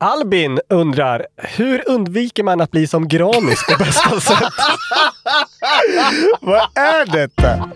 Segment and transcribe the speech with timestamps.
[0.00, 4.52] Albin undrar, hur undviker man att bli som Granis på bästa sätt?
[6.40, 7.70] Vad är detta?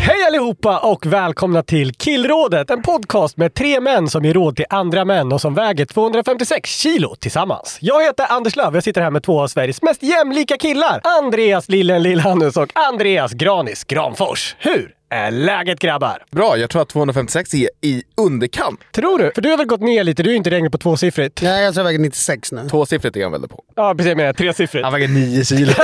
[0.00, 4.64] Hej allihopa och välkomna till Killrådet, en podcast med tre män som ger råd till
[4.70, 7.78] andra män och som väger 256 kilo tillsammans.
[7.80, 11.00] Jag heter Anders Löv, jag sitter här med två av Sveriges mest jämlika killar.
[11.22, 14.56] Andreas Lillen Lillhannes och Andreas Granis Granfors.
[14.58, 16.24] Hur är läget grabbar?
[16.30, 18.80] Bra, jag tror att 256 är i underkant.
[18.92, 19.32] Tror du?
[19.34, 20.22] För du har väl gått ner lite?
[20.22, 21.42] Du är inte längre på tvåsiffrigt.
[21.42, 22.68] Nej, jag tror jag väger 96 nu.
[22.68, 23.64] Tvåsiffrigt är han väl på.
[23.74, 24.16] Ja, precis.
[24.16, 24.84] Med tresiffrigt.
[24.84, 25.72] Han väger 9 kilo.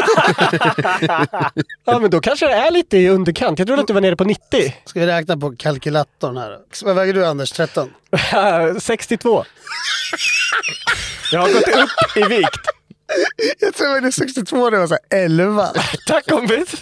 [1.84, 3.58] Ja, men då kanske det är lite i underkant.
[3.58, 4.74] Jag trodde att du var nere på 90.
[4.84, 6.58] Ska vi räkna på kalkylatorn här?
[6.84, 7.52] Vad väger du Anders?
[7.52, 7.90] 13?
[8.80, 9.44] 62.
[11.32, 12.60] Jag har gått upp i vikt.
[13.58, 15.68] Jag tror jag vägde 62 när jag var så här 11.
[16.06, 16.74] Tack kompis!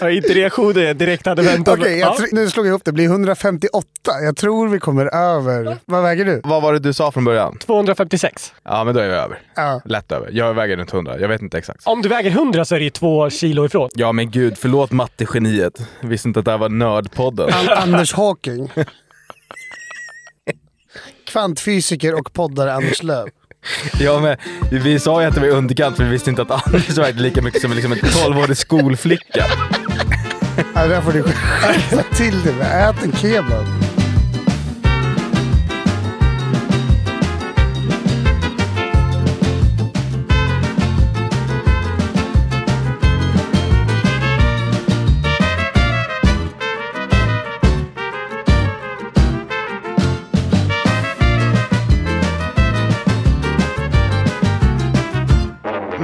[0.00, 1.98] Ja, inte reaktionen jag direkt hade väntat Okej, mig.
[2.00, 2.26] jag Ja.
[2.32, 2.90] nu slog jag ihop det.
[2.90, 3.86] Det blir 158.
[4.24, 5.76] Jag tror vi kommer över.
[5.84, 6.40] Vad väger du?
[6.44, 7.58] Vad var det du sa från början?
[7.58, 8.52] 256.
[8.64, 9.38] Ja, men då är vi över.
[9.56, 9.80] Ja.
[9.84, 10.28] Lätt över.
[10.32, 11.18] Jag väger runt 100.
[11.20, 11.80] Jag vet inte exakt.
[11.86, 13.88] Om du väger 100 så är det ju två kilo ifrån.
[13.94, 14.58] Ja, men gud.
[14.58, 15.86] Förlåt mattegeniet.
[16.00, 17.50] Visste inte att det här var Nördpodden.
[17.52, 18.70] An- Anders Hawking.
[21.26, 23.28] Kvantfysiker och poddare Anders Löv.
[24.00, 24.36] Ja, men
[24.82, 27.22] vi sa ju att det var i underkant för vi visste inte att Anders vägde
[27.22, 29.44] lika mycket som liksom en 12-årig skolflicka.
[30.74, 32.64] Ja, där får du skärpa till det.
[32.64, 33.91] Ät en kebab.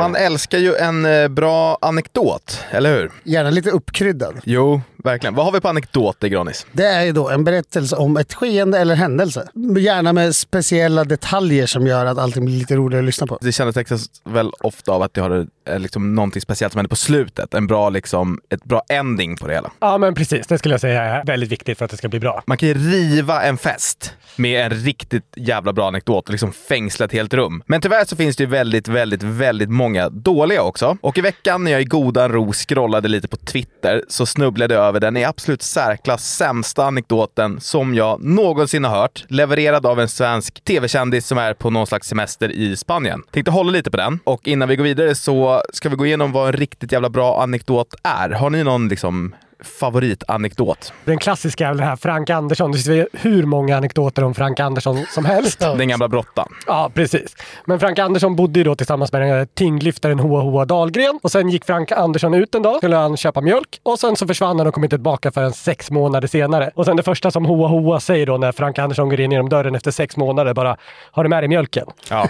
[0.08, 3.10] Man älskar ju en eh, bra anekdot, eller hur?
[3.24, 4.40] Gärna lite uppkryddad.
[4.44, 5.34] Jo, verkligen.
[5.34, 6.66] Vad har vi på anekdoter, Granis?
[6.72, 9.48] Det är ju då en berättelse om ett skeende eller händelse.
[9.78, 13.38] Gärna med speciella detaljer som gör att allting blir lite roligare att lyssna på.
[13.40, 16.96] Det kännetecknas väl ofta av att det har eh, liksom någonting speciellt som händer på
[16.96, 17.54] slutet.
[17.54, 19.70] En bra, liksom, ett bra ending på det hela.
[19.80, 20.46] Ja, men precis.
[20.46, 22.42] Det skulle jag säga är väldigt viktigt för att det ska bli bra.
[22.46, 27.06] Man kan ju riva en fest med en riktigt jävla bra anekdot och liksom fängsla
[27.06, 27.62] ett helt rum.
[27.66, 30.96] Men tyvärr så finns det ju väldigt, väldigt, väldigt många dåliga också.
[31.00, 34.87] Och i veckan när jag i godan ro scrollade lite på Twitter så snubblade jag
[34.88, 40.08] över den i absolut särklass sämsta anekdoten som jag någonsin har hört, levererad av en
[40.08, 43.22] svensk tv-kändis som är på någon slags semester i Spanien.
[43.30, 46.32] Tänkte hålla lite på den och innan vi går vidare så ska vi gå igenom
[46.32, 48.30] vad en riktigt jävla bra anekdot är.
[48.30, 49.34] Har ni någon liksom
[49.64, 50.92] favoritanekdot?
[51.04, 52.72] Den klassiska är väl det här Frank Andersson.
[52.72, 55.58] Det finns hur många anekdoter om Frank Andersson som helst.
[55.60, 56.54] Den gamla brottan.
[56.66, 57.36] Ja, precis.
[57.64, 61.18] Men Frank Andersson bodde ju då tillsammans med den här tyngdlyftaren Hoa Hoa Dahlgren.
[61.22, 63.80] Och sen gick Frank Andersson ut en dag, skulle han köpa mjölk.
[63.82, 66.70] Och sen så försvann han och kom inte tillbaka förrän sex månader senare.
[66.74, 69.48] Och sen det första som Hoa Hoa säger då när Frank Andersson går in genom
[69.48, 70.76] dörren efter sex månader bara
[71.10, 72.28] “Har du med dig mjölken?” Ja,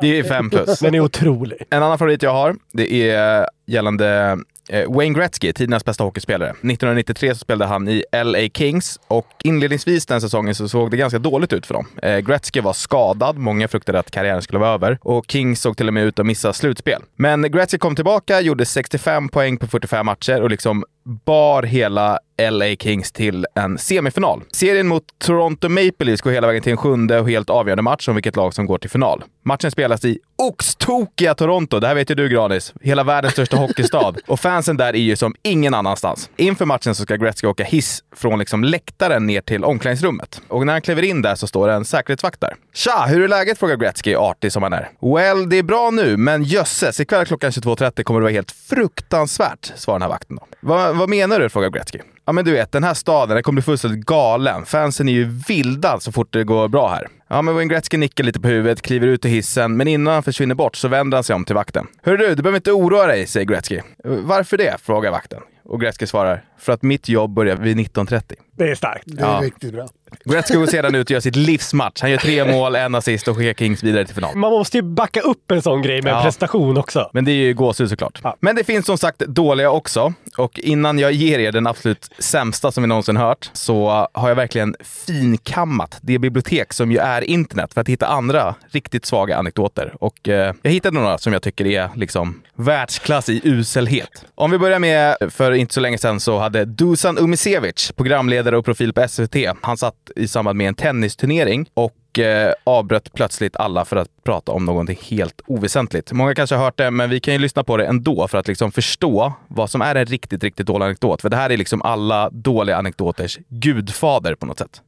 [0.00, 0.78] det är fem plus.
[0.78, 1.62] Den är otrolig.
[1.70, 6.50] En annan favorit jag har, det är gällande Eh, Wayne Gretzky, tidernas bästa hockeyspelare.
[6.50, 11.18] 1993 så spelade han i LA Kings och inledningsvis den säsongen så såg det ganska
[11.18, 11.86] dåligt ut för dem.
[12.02, 15.88] Eh, Gretzky var skadad, många fruktade att karriären skulle vara över och Kings såg till
[15.88, 17.02] och med ut att missa slutspel.
[17.16, 22.18] Men Gretzky kom tillbaka, gjorde 65 poäng på 45 matcher och liksom bar hela
[22.50, 24.42] LA Kings till en semifinal.
[24.52, 28.08] Serien mot Toronto Maple Leafs går hela vägen till en sjunde och helt avgörande match
[28.08, 29.24] om vilket lag som går till final.
[29.44, 31.80] Matchen spelas i oxtokiga Toronto.
[31.80, 32.74] Det här vet ju du Granis.
[32.80, 34.14] Hela världens största hockeystad.
[34.26, 36.30] Och fansen där är ju som ingen annanstans.
[36.36, 40.40] Inför matchen så ska Gretzky åka hiss från liksom läktaren ner till omklädningsrummet.
[40.48, 42.54] Och när han kliver in där så står det en säkerhetsvakt där.
[42.74, 44.90] “Tja, hur är läget?” frågar Gretzky, artig som han är.
[45.00, 49.72] “Well, det är bra nu, men jösses, ikväll klockan 22.30 kommer det vara helt fruktansvärt”,
[49.76, 50.46] svarar den här vakten då.
[50.60, 51.48] Men vad menar du?
[51.48, 51.98] frågar Gretzky.
[52.24, 54.64] Ja, men du vet, den här staden den kommer bli fullständigt galen.
[54.66, 57.06] Fansen är ju vilda så fort det går bra här.
[57.28, 60.22] Ja, men Wayne Gretzky nickar lite på huvudet, kliver ut ur hissen, men innan han
[60.22, 61.86] försvinner bort så vänder han sig om till vakten.
[62.02, 63.80] Hörru du, du behöver inte oroa dig, säger Gretzky.
[64.04, 64.76] Varför det?
[64.82, 65.40] frågar vakten.
[65.64, 68.34] Och Gretzky svarar, för att mitt jobb börjar vid 19.30.
[68.58, 69.02] Det är starkt.
[69.06, 69.40] Det är Ja.
[69.42, 69.86] riktigt bra.
[70.24, 72.00] Gretzky går sedan ut och gör sitt livsmatch.
[72.00, 74.36] Han gör tre mål, en assist och skickar Kings vidare till final.
[74.36, 76.22] Man måste ju backa upp en sån grej med Ja.
[76.22, 77.10] prestation också.
[77.12, 78.20] Men det är ju gåshud såklart.
[78.22, 78.36] Ja.
[78.40, 80.12] Men det finns som sagt dåliga också.
[80.36, 84.36] Och innan jag ger er den absolut sämsta som vi någonsin hört så har jag
[84.36, 84.74] verkligen
[85.22, 89.94] finkammat det bibliotek som ju är internet för att hitta andra riktigt svaga anekdoter.
[90.00, 94.24] Och eh, jag hittade några som jag tycker är liksom världsklass i uselhet.
[94.34, 98.64] Om vi börjar med, för inte så länge sedan så hade Dusan Umisevic, programledare och
[98.64, 103.84] profil på SVT, han satt i samband med en tennisturnering och eh, avbröt plötsligt alla
[103.84, 106.12] för att prata om någonting helt oväsentligt.
[106.12, 108.48] Många kanske har hört det, men vi kan ju lyssna på det ändå för att
[108.48, 111.22] liksom förstå vad som är en riktigt, riktigt dålig anekdot.
[111.22, 114.82] För det här är liksom alla dåliga anekdoters gudfader på något sätt.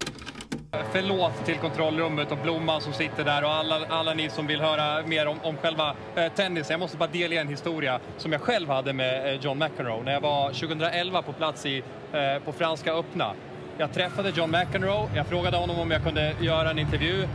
[0.92, 5.06] Förlåt till kontrollrummet och Blomman som sitter där och alla, alla ni som vill höra
[5.06, 6.74] mer om, om själva eh, tennisen.
[6.74, 10.12] Jag måste bara delge en historia som jag själv hade med eh, John McEnroe när
[10.12, 11.82] jag var 2011 på plats i,
[12.12, 13.32] eh, på Franska öppna.
[13.80, 17.28] Jag träffade John McEnroe, jag frågade honom om jag kunde göra en intervju.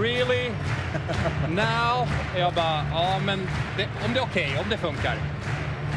[0.00, 0.50] Really?
[1.48, 2.08] Now?
[2.36, 3.38] Jag bara, ja men
[3.76, 5.16] det, om det är okej, om det funkar.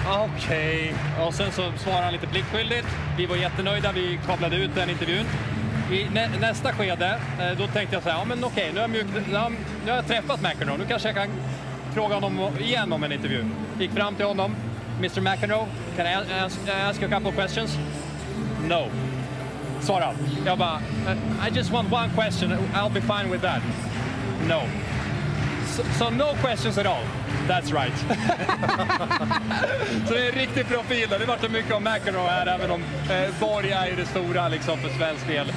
[0.07, 0.93] Okej.
[1.25, 2.87] Och sen så svarade han lite pliktskyldigt.
[3.17, 5.25] Vi var jättenöjda, vi kablade ut den intervjun.
[5.91, 8.81] I nä, nästa skede, eh, då tänkte jag så här, ja men okej, nu, har
[8.81, 9.39] jag mjuk, nu
[9.85, 11.29] nu har jag träffat McEnroe, nu kanske jag kan
[11.93, 13.45] fråga honom igen om en intervju.
[13.79, 14.55] Gick fram till honom,
[14.97, 15.65] Mr McEnroe,
[15.97, 16.13] can I
[16.43, 16.59] ask,
[16.89, 17.77] ask you a couple of questions?
[18.67, 19.10] No.
[19.81, 20.05] Svara.
[20.05, 20.15] han.
[20.45, 20.75] Jag bara,
[21.07, 23.61] eh, I just want one question, I'll be fine with that.
[24.47, 24.61] No.
[25.67, 27.03] So, so no questions at all.
[27.47, 27.93] That's right.
[30.07, 31.07] Så det är en riktig profil.
[31.09, 34.77] Det vart mycket om McEnroe här, även om eh, Borg är ju det stora liksom,
[34.77, 35.51] för svensk del.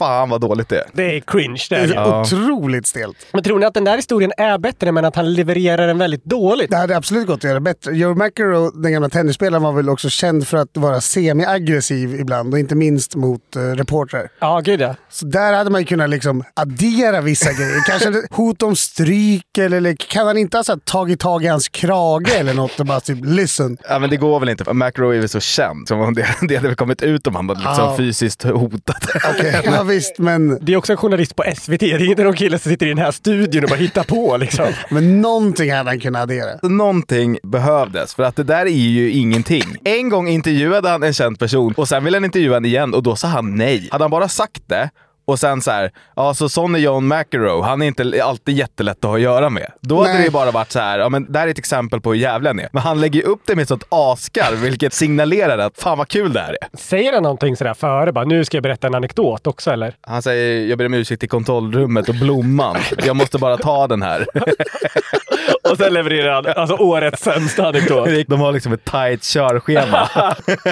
[0.00, 0.84] Fan vad dåligt det är.
[0.92, 1.76] Det är cringe det.
[1.76, 1.94] Det är det.
[1.94, 2.20] Ja.
[2.20, 3.16] otroligt stelt.
[3.32, 6.24] Men tror ni att den där historien är bättre men att han levererar den väldigt
[6.24, 6.70] dåligt?
[6.70, 7.92] Det hade absolut gått att göra bättre.
[7.92, 12.58] Joe McEnroe, den gamla tennisspelaren, var väl också känd för att vara semi-aggressiv ibland och
[12.60, 14.28] inte minst mot uh, reportrar.
[14.40, 14.94] Ja, gud ja.
[15.10, 17.80] Så där hade man ju kunnat liksom addera vissa grejer.
[17.86, 21.46] Kanske hot om stryk eller, eller kan han inte ha så här, tagit tag i
[21.46, 23.76] hans krage eller något och bara typ listen.
[23.88, 24.74] Ja, men det går väl inte.
[24.74, 25.88] McEnroe är väl så känd.
[25.88, 27.94] Som om det, det hade väl kommit ut om han var liksom Ja.
[27.96, 28.96] fysiskt hotad.
[29.30, 31.80] Okej, ja, visst, men, Det är också en journalist på SVT.
[31.80, 34.36] Det är inte någon kille som sitter i den här studion och bara hittar på
[34.36, 34.66] liksom.
[34.90, 36.68] men någonting hade han kunnat addera.
[36.68, 39.76] Någonting behövdes, för att det där är ju ingenting.
[39.84, 43.02] En gång intervjuade han en känd person och sen ville han intervjua henne igen och
[43.02, 43.88] då sa han nej.
[43.92, 44.90] Hade han bara sagt det
[45.30, 49.16] och sen så här, ja så John McEnroe, han är inte alltid jättelätt att ha
[49.16, 49.72] att göra med.
[49.80, 50.18] Då hade Nej.
[50.18, 52.48] det ju bara varit så här, ja men där är ett exempel på hur jävlig
[52.50, 52.68] han är.
[52.72, 56.08] Men han lägger ju upp det med ett sånt askarv, vilket signalerar att fan vad
[56.08, 56.78] kul det här är.
[56.78, 58.12] Säger han någonting sådär före?
[58.12, 59.94] Bara, nu ska jag berätta en anekdot också eller?
[60.00, 62.76] Han säger, jag ber om ursäkt till kontrollrummet och Blomman.
[63.06, 64.26] Jag måste bara ta den här.
[65.70, 68.08] Och sen levererar han alltså årets sämsta anekdot.
[68.26, 70.08] De har liksom ett tight körschema.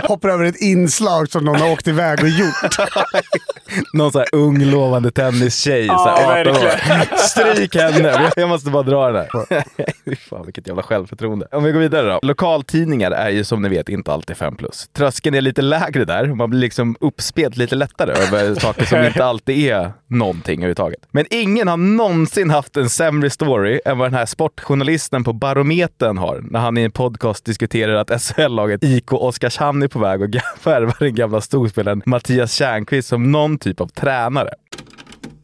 [0.08, 2.76] Hoppar över ett inslag som någon har åkt iväg och gjort.
[3.92, 6.60] Någon sån här ung lovande tennistjej, Ja, så här 18 år.
[6.64, 7.18] verkligen.
[7.18, 8.30] Stryk henne!
[8.36, 9.64] Jag måste bara dra den här.
[10.30, 11.46] Fan vilket jävla självförtroende.
[11.52, 12.18] Om vi går vidare då.
[12.22, 14.88] Lokaltidningar är ju som ni vet inte alltid 5 plus.
[14.96, 16.26] Tröskeln är lite lägre där.
[16.26, 21.00] Man blir liksom uppspelt lite lättare över saker som inte alltid är någonting överhuvudtaget.
[21.10, 25.32] Men ingen har någonsin haft en sämre story än vad den här sportjournalisten journalisten på
[25.32, 30.22] Barometern har när han i en podcast diskuterar att SHL-laget IK Oskarshamn är på väg
[30.22, 34.50] att värva den gamla storspelaren Mattias Tjärnqvist som någon typ av tränare.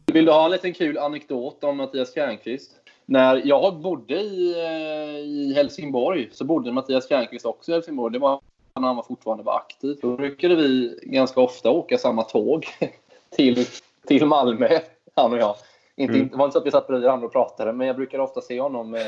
[0.05, 2.71] Vill du ha en liten kul anekdot om Mattias Tjärnqvist?
[3.05, 8.13] När jag bodde i, eh, i Helsingborg så bodde Mattias Tjärnqvist också i Helsingborg.
[8.13, 8.39] Det var
[8.79, 9.97] när han var fortfarande var aktiv.
[10.01, 12.65] Då brukade vi ganska ofta åka samma tåg
[13.35, 13.65] till,
[14.07, 14.79] till Malmö,
[15.15, 15.55] han och jag.
[15.97, 18.23] Inte, Det var inte så att vi satt bredvid varandra och pratade, men jag brukade
[18.23, 19.05] ofta se honom eh,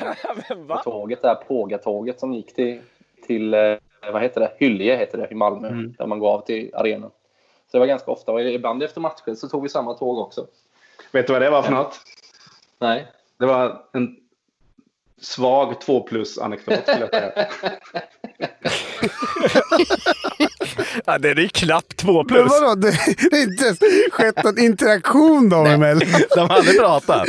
[0.67, 2.82] på tåget, det här Pågatåget som gick till,
[3.27, 3.75] till eh,
[4.13, 4.51] vad heter det?
[4.58, 7.12] Hyllie heter det i Malmö, där man går av till arenan.
[7.72, 10.48] Så det var ganska ofta och ibland efter matcher så tog vi samma tåg också.
[11.12, 12.00] Vet du vad det var för något?
[12.79, 13.08] Nej.
[13.38, 14.15] Det var en
[15.22, 17.48] svag 2 plus-anekdot skulle jag säga.
[21.06, 22.52] Ja, det är ju knappt två Men plus.
[22.62, 22.76] vadå?
[22.76, 22.88] Det
[23.32, 23.80] har inte ens
[24.12, 26.08] skett någon interaktion dem emellan.
[26.36, 27.28] De har aldrig pratat.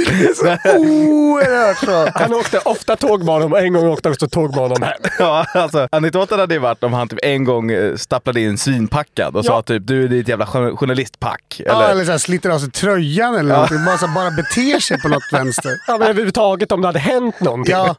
[0.78, 2.10] Oerhört så.
[2.14, 4.82] Han åkte ofta tåg med honom och en gång åkte han också tåg med honom
[4.82, 4.92] hem.
[5.18, 9.36] Ja, alltså, anekdoten hade ju varit om han typ en gång eh, stapplade in svinpackad
[9.36, 9.62] och sa Ja.
[9.62, 11.60] typ du är ditt jävla jour- journalistpack.
[11.66, 13.84] Ja, Eller, eller så här, sliter av sig tröjan eller någonting.
[13.84, 15.72] Bara, så bara beter sig på något vänster.
[15.86, 17.72] Ja, men överhuvudtaget om det hade hänt någonting.
[17.74, 17.94] Ja,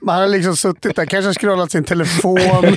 [0.00, 2.40] man har liksom suttit där, kanske scrollat sin telefon.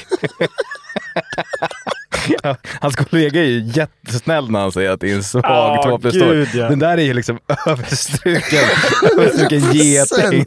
[2.82, 5.98] Hans kollega är ju jättesnäll när han säger att det är en svag Ja, 2
[6.00, 6.70] plus gud, ja.
[6.70, 8.64] Den där är ju liksom överstruken,
[9.12, 10.46] överstruken geting.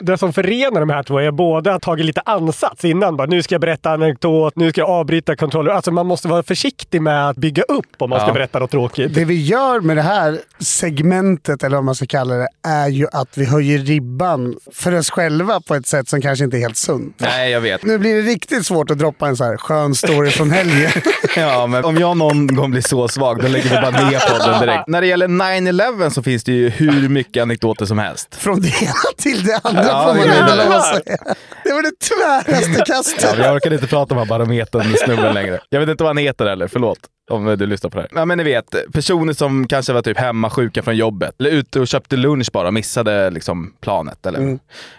[0.00, 3.16] Det som förenar de här två är både att ha tagit lite ansats innan.
[3.16, 5.70] Bara, nu ska jag berätta anekdot, nu ska jag avbryta kontroller.
[5.72, 8.32] Alltså man måste vara försiktig med att bygga upp om man ska Ja.
[8.34, 9.14] berätta något tråkigt.
[9.14, 13.06] Det vi gör med det här segmentet, eller vad man ska kalla det, är ju
[13.12, 16.76] att vi höjer ribban för oss själva på ett sätt som kanske inte är helt
[16.76, 17.14] sunt.
[17.18, 17.84] Nej, jag vet.
[17.84, 20.90] Nu blir det riktigt svårt att droppa en så här skön story från helgen.
[21.36, 24.60] Ja, men om jag någon gång blir så svag, då lägger vi bara ner podden
[24.60, 24.88] direkt.
[24.88, 28.34] När det gäller 9-11 så finns det ju hur mycket anekdoter som helst.
[28.34, 30.64] Från det ena till det andra Ja, får man ändå det.
[30.64, 31.16] lov att säga.
[31.64, 33.34] Det var det tväraste kastet.
[33.38, 35.60] Ja, jag orkar inte prata om barometern snubben längre.
[35.68, 36.98] Jag vet inte vad han heter heller, förlåt.
[37.28, 38.10] Om du lyssnar på det här.
[38.14, 41.34] Ja, men ni vet, personer som kanske var typ hemma sjuka från jobbet.
[41.38, 44.26] Eller ute och köpte lunch bara och missade liksom planet.
[44.26, 44.58] Eller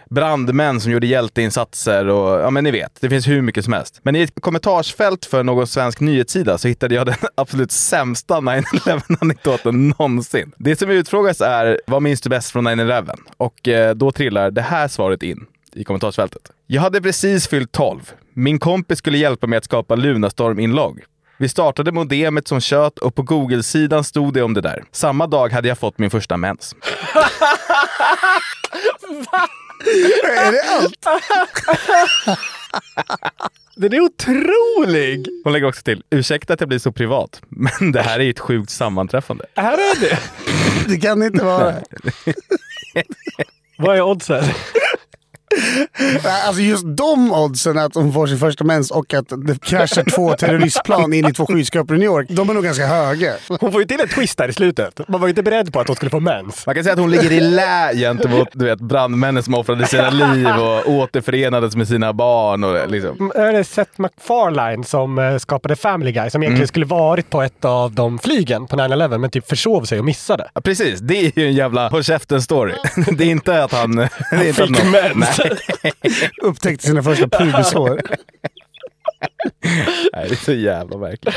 [0.10, 4.00] brandmän som gjorde hjälteinsatser och ja men ni vet, det finns hur mycket som helst.
[4.04, 9.94] Men i ett kommentarsfält för någon svensk nyhetssida så hittade jag den absolut sämsta 9-11-anekdoten
[10.00, 10.52] någonsin.
[10.58, 13.20] Det som utfrågas är, vad minns du bäst från 9-11?
[13.38, 16.52] Och eh, då trillar det här svaret in i kommentarsfältet.
[16.68, 18.12] Jag hade precis fyllt 12.
[18.34, 21.00] Min kompis skulle hjälpa mig att skapa Lunarstorm-inlogg.
[21.42, 24.84] Vi startade modemet som kött och på Google-sidan stod det om det där.
[24.92, 26.76] Samma dag hade jag fått min första mens.
[30.38, 31.06] Är det allt?
[33.76, 35.28] Den är otrolig!
[35.44, 38.30] Hon lägger också till, ursäkta att jag blir så privat, men det här är ju
[38.30, 39.46] ett sjukt sammanträffande.
[39.56, 40.20] Här är det!
[40.88, 41.74] Det kan inte vara.
[43.78, 44.44] Vad är oddsen?
[46.46, 50.34] Alltså just de oddsen att hon får sin första mens och att det kraschar två
[50.34, 53.34] terroristplan in i två skyskrapor i New York, de är nog ganska höga.
[53.60, 55.00] Hon får ju till en twist där i slutet.
[55.08, 56.66] Man var ju inte beredd på att hon skulle få mens.
[56.66, 60.10] Man kan säga att hon ligger i lä gentemot du vet, brandmännen som offrade sina
[60.10, 62.64] liv och återförenades med sina barn.
[62.64, 63.16] Och liksom.
[63.20, 67.42] Mm, Är det Seth MacFarlane som eh, skapade Family Guy som egentligen skulle varit på
[67.42, 70.50] ett av de flygen på 9-11 men typ försov sig och missade?
[70.54, 72.74] Ja, precis, det är ju en jävla håll käften-story.
[73.18, 73.96] Det är inte att han...
[73.96, 75.16] Det är inte att Fick någon- mens.
[75.16, 75.39] Nej,
[76.42, 78.02] Upptäckte sina första pubishår.
[80.14, 81.36] nej, det är så jävla märkligt.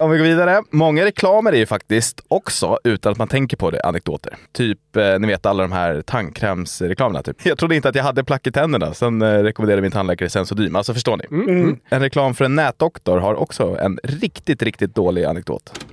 [0.00, 0.62] Om vi går vidare.
[0.70, 4.36] Många reklamer är ju faktiskt också, utan att man tänker på det, anekdoter.
[4.52, 7.22] Typ, eh, ni vet alla de här tandkrämsreklamerna.
[7.22, 7.46] Typ.
[7.46, 10.78] Jag trodde inte att jag hade plack i tänderna, sen eh, rekommenderade min tandläkare Sensodyne.
[10.78, 11.76] Alltså förstår ni?
[11.88, 15.84] En reklam för en nätdoktor har också en riktigt, riktigt dålig anekdot.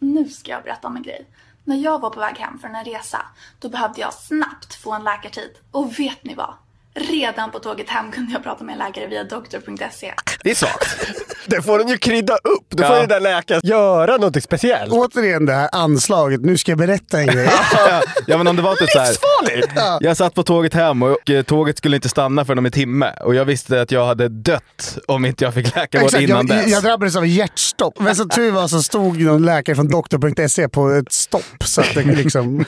[0.00, 1.26] Nu ska jag berätta om en grej.
[1.68, 3.26] När jag var på väg hem från en resa,
[3.58, 5.50] då behövde jag snabbt få en läkartid.
[5.70, 6.54] Och vet ni vad?
[6.94, 10.14] Redan på tåget hem kunde jag prata med en läkare via doktor.se.
[10.44, 10.96] Det är svagt.
[11.46, 12.66] Det får den ju krydda upp.
[12.70, 13.00] Då får Ja.
[13.00, 14.92] den där läkaren göra något speciellt.
[14.92, 17.50] Återigen det här anslaget, nu ska jag berätta en grej.
[17.72, 19.08] ja, ja, men om det var typ så här.
[19.08, 19.72] Livsfarligt!
[20.00, 23.12] Jag satt på tåget hem och eh, tåget skulle inte stanna förrän om en timme.
[23.24, 26.56] Och jag visste att jag hade dött om inte jag fick läkarvård Exakt, innan jag,
[26.58, 26.66] dess.
[26.70, 28.00] jag drabbades av hjärtstopp.
[28.00, 31.64] Men som tur var så stod någon läkare från doktor.se på ett stopp.
[31.64, 32.64] Så att det liksom...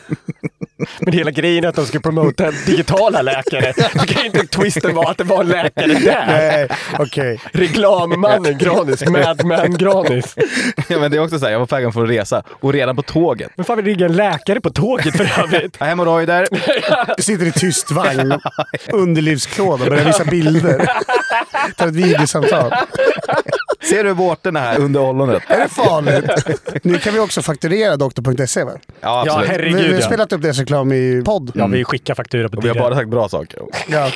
[0.98, 3.72] Men hela grejen är att de ska promota digitala läkare.
[3.92, 6.24] Det kan ju inte twisten vara att det var en läkare där.
[6.26, 6.68] Nej,
[6.98, 7.40] okej.
[7.52, 10.34] Reklammannen Granis, Madman Granis.
[10.88, 12.72] Ja, men det är också så här, jag var på väg för att resa och
[12.72, 13.50] redan på tåget.
[13.56, 15.76] Men fan vill ringa en läkare på tåget för övrigt?
[15.80, 16.46] Hemorrojder.
[17.16, 18.40] Du sitter i tyst vagn,
[18.92, 20.90] underlivsklåda och börjar visa bilder.
[21.76, 22.72] Tar ett videosamtal.
[23.90, 25.42] Ser du vårtorna här under ollonet?
[25.48, 26.84] Är det farligt?
[26.84, 28.72] Nu kan vi också fakturera doktor.se va?
[29.00, 29.50] Ja, Ja, absolut.
[29.60, 31.52] Vi, vi herregud har spelat upp deras reklam i podd.
[31.54, 33.60] Ja, vi skickar faktura på och vi har bara sagt bra saker.
[33.88, 34.10] Ja.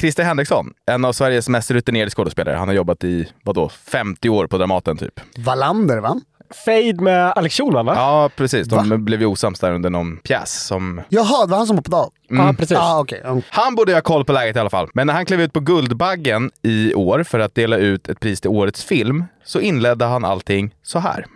[0.00, 2.56] Christer Henriksson, en av Sveriges mest rutinerade skådespelare.
[2.56, 5.20] Han har jobbat i, vadå, 50 år på Dramaten typ.
[5.36, 6.20] Wallander va?
[6.64, 7.94] Fade med Alex Schulman va?
[7.96, 8.68] Ja, precis.
[8.68, 11.00] De blev ju osams där under någon pjäs som...
[11.08, 12.12] Jaha, det var han som hoppade av?
[12.28, 12.70] Ja, precis.
[12.70, 13.20] Ja, okej.
[13.24, 13.40] Ja.
[13.48, 14.88] Han borde ha koll på läget i alla fall.
[14.94, 18.40] Men när han klev ut på Guldbaggen i år för att dela ut ett pris
[18.40, 21.26] till årets film så inledde han allting så här.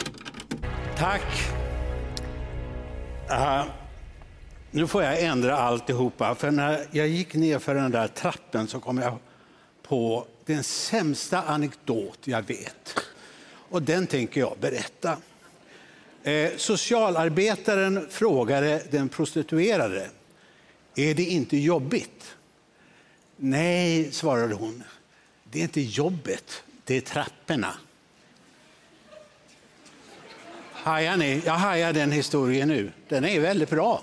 [0.99, 1.23] Tack.
[3.31, 3.65] Uh,
[4.75, 8.81] nu får jag ändra alltihopa, för när jag gick ner för den där trappen så
[8.81, 9.19] kom jag
[9.83, 12.99] på den sämsta anekdot jag vet.
[13.45, 15.17] Och den tänker jag berätta.
[16.23, 20.11] Eh, socialarbetaren frågade den prostituerade,
[20.95, 22.37] är det inte jobbigt?
[23.37, 24.83] Nej, svarade hon.
[25.45, 27.75] Det är inte jobbet, det är trapporna.
[30.73, 31.43] Hajar ni?
[31.47, 32.93] Jag hajar den historien nu.
[33.09, 34.03] Den är väldigt bra.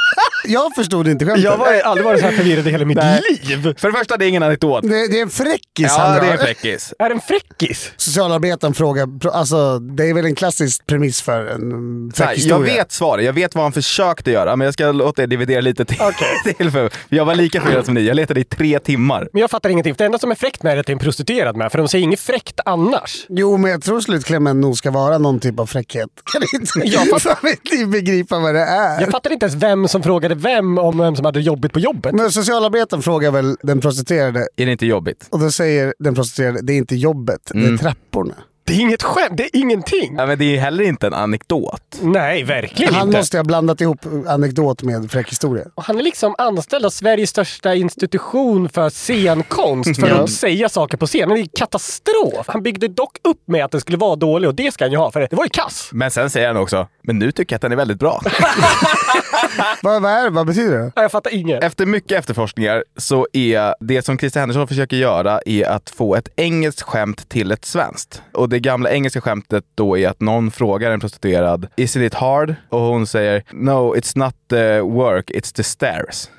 [0.47, 1.43] Jag förstod inte skämtet.
[1.43, 3.21] Jag har aldrig varit så här förvirrad i hela mitt Nej.
[3.45, 3.73] liv.
[3.77, 4.81] För det första, det är ingen anekdot.
[4.83, 6.31] Det, det är en fräckis Ja, han det är drar.
[6.31, 6.93] en fräckis.
[6.99, 7.91] Är det en fräckis?
[7.97, 12.73] Socialarbetaren frågar, alltså det är väl en klassisk premiss för en Så här, jag historia.
[12.75, 15.85] vet svaret, jag vet vad han försökte göra, men jag ska låta er dividera lite
[15.85, 15.97] till.
[16.57, 19.27] till för jag var lika förvirrad som ni, jag letade i tre timmar.
[19.33, 19.93] Men jag fattar ingenting.
[19.95, 21.71] För det enda som är fräckt med det är att det är en prostituerad med.
[21.71, 23.25] För de säger inget fräckt annars.
[23.29, 26.09] Jo, men jag tror slutklämmen nog ska vara någon typ av fräckhet.
[26.33, 29.01] Kan inte Jag fattar- inte begripa vad det är.
[29.01, 32.15] Jag fattar inte ens vem som frågade vem om vem som hade jobbigt på jobbet.
[32.15, 35.27] Men socialarbetaren frågar väl den prostituerade Är det inte jobbigt?
[35.29, 37.73] och då säger den prostituerade, det är inte jobbet, det Mm.
[37.73, 38.33] är trapporna.
[38.63, 40.15] Det är inget skämt, det är ingenting.
[40.17, 41.81] Ja, men det är heller inte en anekdot.
[42.01, 43.17] Nej, verkligen Han inte.
[43.19, 45.65] måste ha blandat ihop anekdot med fräck historia.
[45.75, 50.15] Och Han är liksom anställd av Sveriges största institution för scenkonst för Ja.
[50.15, 51.27] att säga saker på scen.
[51.29, 52.45] Men det är katastrof.
[52.47, 54.97] Han byggde dock upp med att den skulle vara dålig och det ska han ju
[54.97, 55.89] ha för det var ju kass.
[55.93, 58.21] Men sen säger han också, men nu tycker jag att den är väldigt bra.
[59.81, 60.29] Vad, vad är det?
[60.29, 60.91] Vad betyder det?
[60.95, 61.63] Jag fattar inget.
[61.63, 66.29] Efter mycket efterforskningar så är det som Christer Henderson försöker göra är att få ett
[66.35, 68.21] engelskt skämt till ett svenskt.
[68.33, 72.55] Och det gamla engelska skämtet då är att någon frågar en prostituerad “Isn't it hard?”
[72.69, 76.29] och hon säger “No, it's not the work, it's the stairs”.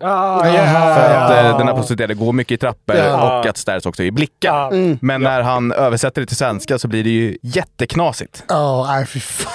[0.00, 0.96] Ah, yeah.
[0.96, 3.38] För att eh, den här prostituerade går mycket i trappor Ja.
[3.40, 4.68] och att stairs också är blickar.
[4.72, 4.98] Mm.
[5.02, 8.44] Men när han översätter det till svenska så blir det ju jätteknasigt.
[8.48, 9.52] Ja, nej fy fan.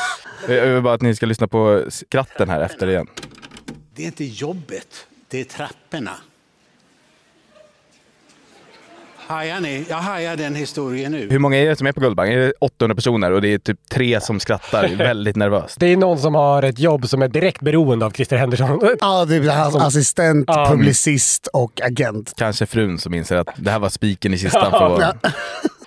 [0.47, 3.07] Jag vill bara att ni ska lyssna på skratten här efter igen.
[3.95, 6.11] Det är inte jobbet, det är trapporna.
[9.27, 9.85] Hajar ni?
[9.89, 11.27] Jag hajar den historien nu.
[11.29, 12.33] Hur många är det som är på Guldbaggen?
[12.33, 15.79] Är det 800 personer och det är typ tre som skrattar väldigt nervöst?
[15.79, 18.79] Det är någon som har ett jobb som är direkt beroende av Christer Henderson.
[19.01, 20.67] Ja, det är hans Som- assistent, Ja.
[20.71, 22.33] publicist och agent.
[22.37, 24.71] Kanske frun som inser att det här var spiken i kistan.
[24.99, 25.13] För.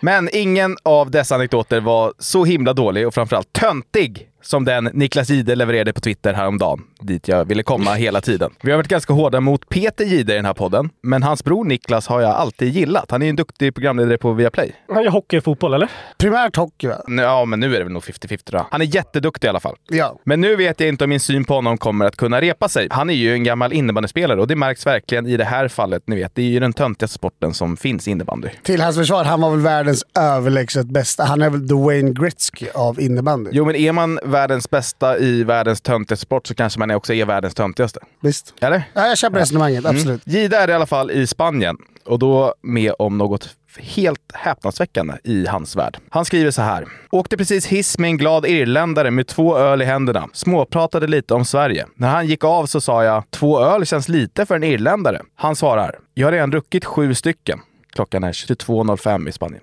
[0.01, 5.31] Men ingen av dessa anekdoter var så himla dålig och framförallt töntig som den Niklas
[5.31, 8.51] Jihde levererade på Twitter häromdagen, dit jag ville komma hela tiden.
[8.63, 11.65] Vi har varit ganska hårda mot Peter Jihde i den här podden, men hans bror
[11.65, 13.11] Niklas har jag alltid gillat.
[13.11, 14.75] Han är ju en duktig programledare på Viaplay.
[14.89, 15.91] Han gör hockey och fotboll, eller?
[16.19, 17.01] Primärt hockey va?
[17.07, 18.67] Ja, men nu är det väl nog 50-50 då.
[18.71, 19.77] Han är jätteduktig i alla fall.
[19.89, 20.19] Ja.
[20.25, 22.89] Men nu vet jag inte om min syn på honom kommer att kunna repa sig.
[22.91, 26.03] Han är ju en gammal innebandyspelare och det märks verkligen i det här fallet.
[26.07, 28.49] Ni vet, det är ju den töntigaste sporten som finns innebandy.
[28.63, 31.25] Till hans försvar, han var väl världens överlägset bästa.
[31.25, 33.51] Han är väl the Wayne Gretzky av innebandy.
[33.53, 37.25] Jo, men är man världens bästa i världens töntigaste sport så kanske man också är
[37.25, 38.01] världens töntigaste.
[38.21, 38.55] Visst.
[38.61, 38.83] Eller?
[38.95, 40.27] Ja, jag köper resonemanget, absolut.
[40.27, 40.41] Mm.
[40.41, 45.47] Gida är i alla fall i Spanien och då med om något helt häpnadsväckande i
[45.47, 45.99] hans värld.
[46.11, 46.87] Han skriver så här.
[47.11, 50.29] Åkte precis hiss med en glad irländare med två öl i händerna.
[50.33, 51.87] Småpratade lite om Sverige.
[51.95, 55.23] När han gick av så sa jag, två öl känns lite för en irländare.
[55.35, 57.61] Han svarar, jag har redan druckit sju stycken.
[57.93, 59.63] Klockan är 22.05 i Spanien.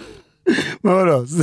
[0.80, 1.26] Men vadå?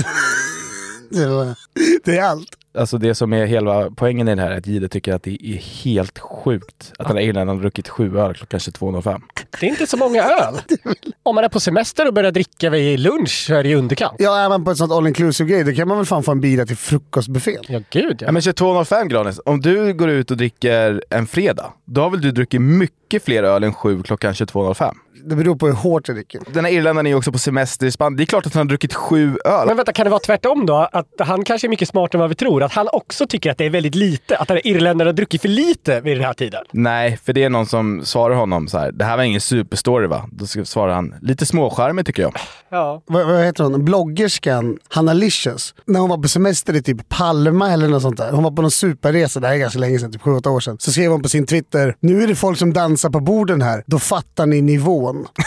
[2.03, 2.57] Det är allt.
[2.77, 5.45] Alltså det som är hela poängen i det här är att Gide tycker att det
[5.45, 9.21] är helt sjukt att den här irländaren har druckit sju öl klockan 22.05.
[9.59, 10.55] Det är inte så många öl.
[11.23, 14.15] Om man är på semester och börjar dricka vid lunch så är det i underkant.
[14.19, 16.41] Ja, man på ett sånt all inclusive grej, då kan man väl fan få en
[16.41, 17.61] bira till frukostbuffén.
[17.67, 22.01] Ja, gud Ja, men 22.05 Granis, om du går ut och dricker en fredag, då
[22.01, 24.93] har väl du druckit mycket fler öl än sju klockan 22.05?
[25.25, 26.41] Det beror på hur hårt du dricker.
[26.53, 28.17] Den här irländaren är ju också på semester i Spanien.
[28.17, 29.67] Det är klart att han har druckit sju öl.
[29.67, 30.89] Men vänta, kan det vara tvärtom då?
[30.91, 32.63] Att han kanske är mycket smartare än vad vi tror?
[32.63, 34.37] Att han också tycker att det är väldigt lite?
[34.37, 36.63] Att den här irländaren har druckit för lite vid den här tiden?
[36.71, 38.91] Nej, för det är någon som svarar honom så här.
[38.91, 40.25] det här var ingen superstory va?
[40.31, 42.33] Då ska- svarar han, lite småcharmig tycker jag.
[42.69, 43.01] Ja.
[43.05, 43.85] Vad, vad heter hon?
[43.85, 45.75] Bloggerskan Hanna Licious.
[45.85, 48.31] När hon var på semester i typ Palma eller något sånt där.
[48.31, 50.77] Hon var på någon superresa, det här är ganska länge sedan, typ 7-8 år sedan.
[50.79, 53.83] Så skrev hon på sin Twitter, nu är det folk som dansar på borden här.
[53.87, 55.27] Då fattar ni nivån.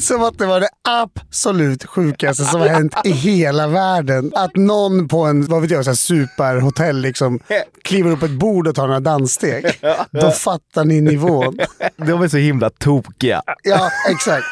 [0.00, 4.32] Som att det var det absolut sjukaste som har hänt i hela världen.
[4.34, 7.40] Att någon på en, vad vet jag, så här superhotell liksom
[7.82, 9.80] kliver upp ett bord och tar några danssteg.
[10.10, 11.58] Då fattar ni nivån.
[11.96, 13.42] De är så himla tokiga.
[13.62, 14.46] Ja, exakt.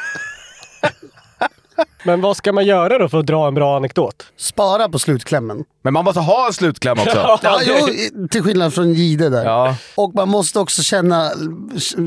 [2.04, 4.26] Men vad ska man göra då för att dra en bra anekdot?
[4.36, 5.64] Spara på slutklämmen.
[5.82, 7.38] Men man måste ha en slutkläm också.
[7.42, 7.88] Ja, jo,
[8.30, 9.44] till skillnad från Gide där.
[9.44, 9.76] Ja.
[9.94, 11.30] Och man måste också känna,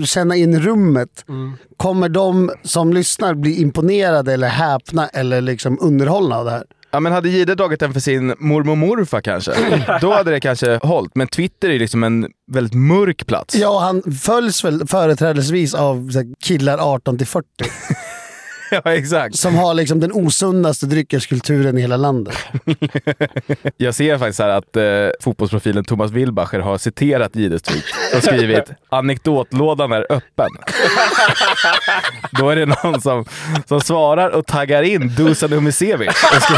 [0.06, 1.26] känna in rummet.
[1.78, 6.64] Kommer de som lyssnar bli imponerade eller häpna eller liksom underhållna av det här?
[6.92, 9.52] Ja men hade Gide dragit den för sin mormor morfar kanske,
[10.02, 11.16] då hade det kanske hållit.
[11.16, 13.56] Men Twitter är liksom en väldigt mörk plats.
[13.56, 17.48] Ja, han följs väl företrädesvis av så här, killar 18 till 40.
[18.86, 19.36] ja, exakt.
[19.40, 22.38] Som har liksom den osundaste dryckeskulturen i hela landet.
[23.78, 24.84] Jag ser faktiskt här att eh,
[25.22, 27.70] fotbollsprofilen Thomas Wilbacher har citerat tweet
[28.16, 30.50] och skrivit “anekdotlådan är öppen”.
[32.32, 33.26] Då är det någon som,
[33.68, 36.58] som svarar och taggar in Dusan Umicevic och skri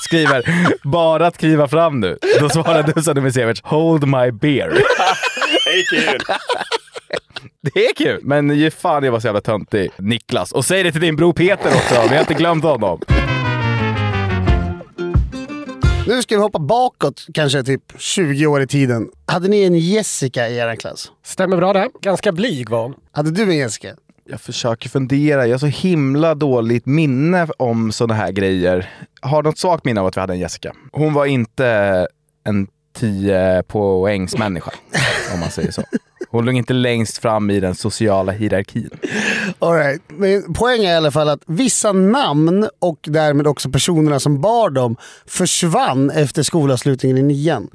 [0.00, 2.18] skriver “bara att kliva fram nu”.
[2.40, 4.70] Då svarar Dusan Umicevic “hold my beer”.
[5.64, 6.20] Det är kul.
[7.74, 8.20] Det är kul!
[8.22, 10.52] Men ge fan jag var så jävla töntig, Niklas.
[10.52, 13.00] Och säg det till din bror Peter också, vi har inte glömt honom.
[16.06, 19.08] Nu ska vi hoppa bakåt, kanske typ 20 år i tiden.
[19.26, 21.12] Hade ni en Jessica i er klass?
[21.24, 21.88] Stämmer bra det.
[22.00, 22.94] Ganska blyg var hon.
[23.12, 23.94] Hade du en Jessica?
[24.24, 25.46] Jag försöker fundera.
[25.46, 28.90] Jag har så himla dåligt minne om sådana här grejer.
[29.20, 30.72] Har något svagt minne av att vi hade en Jessica.
[30.92, 31.66] Hon var inte
[32.44, 34.70] en 10 poängs människa,
[35.34, 35.82] om man säger så.
[36.32, 38.90] Hon låg inte längst fram i den sociala hierarkin.
[39.58, 40.02] All right.
[40.08, 44.70] Men poängen är i alla fall att vissa namn och därmed också personerna som bar
[44.70, 47.68] dem försvann efter skolavslutningen i nian.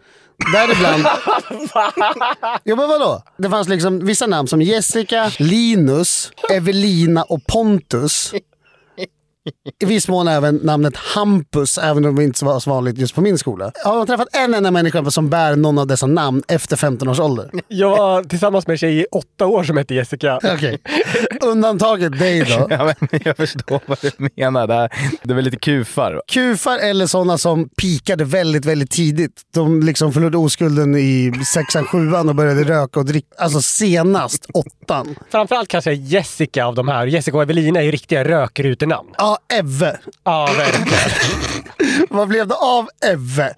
[0.54, 1.04] Däribland...
[2.66, 3.24] jo men vadå?
[3.38, 8.34] Det fanns liksom vissa namn som Jessica, Linus, Evelina och Pontus.
[9.80, 13.22] I viss mån även namnet Hampus, även om det inte var så vanligt just på
[13.22, 13.72] min skola.
[13.86, 17.20] Har man träffat en enda människa som bär någon av dessa namn efter 15 års
[17.20, 17.52] ålder?
[17.68, 20.40] Jag var tillsammans med en tjej i åtta år som hette Jessica.
[20.44, 20.80] Okej.
[21.42, 22.68] Undantaget dig då.
[22.78, 24.68] Ja, men jag förstår vad du menar.
[24.68, 24.90] Det, här,
[25.24, 26.22] det är väl lite kufar.
[26.28, 29.42] Kufar eller sådana som pikade väldigt, väldigt tidigt.
[29.54, 33.28] De liksom förlorade oskulden i sexan, sjuan och började röka och dricka.
[33.38, 35.16] Alltså senast åttan.
[35.32, 37.08] Framförallt kanske Jessica av de här.
[37.08, 39.10] Jessica och Evelina är ju riktiga rökrutenamn.
[39.18, 39.98] Ja, Evve.
[40.24, 42.08] Ja, verkligen.
[42.10, 43.54] Vad blev det av Evve?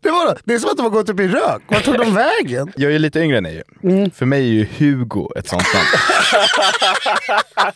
[0.00, 1.62] Det, var det är som att de har gått upp i rök.
[1.68, 2.72] Vart tog de vägen?
[2.76, 3.62] Jag är ju lite yngre än dig.
[3.82, 4.10] Mm.
[4.10, 5.86] För mig är ju Hugo ett sånt namn.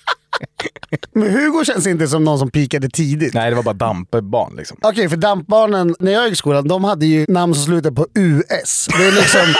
[1.12, 3.34] Men Hugo känns inte som någon som pikade tidigt.
[3.34, 4.78] Nej, det var bara dampbarn liksom.
[4.82, 8.06] Okej, för dampbarnen när jag gick i skolan, de hade ju namn som slutade på
[8.14, 8.88] US.
[8.98, 9.40] Det är liksom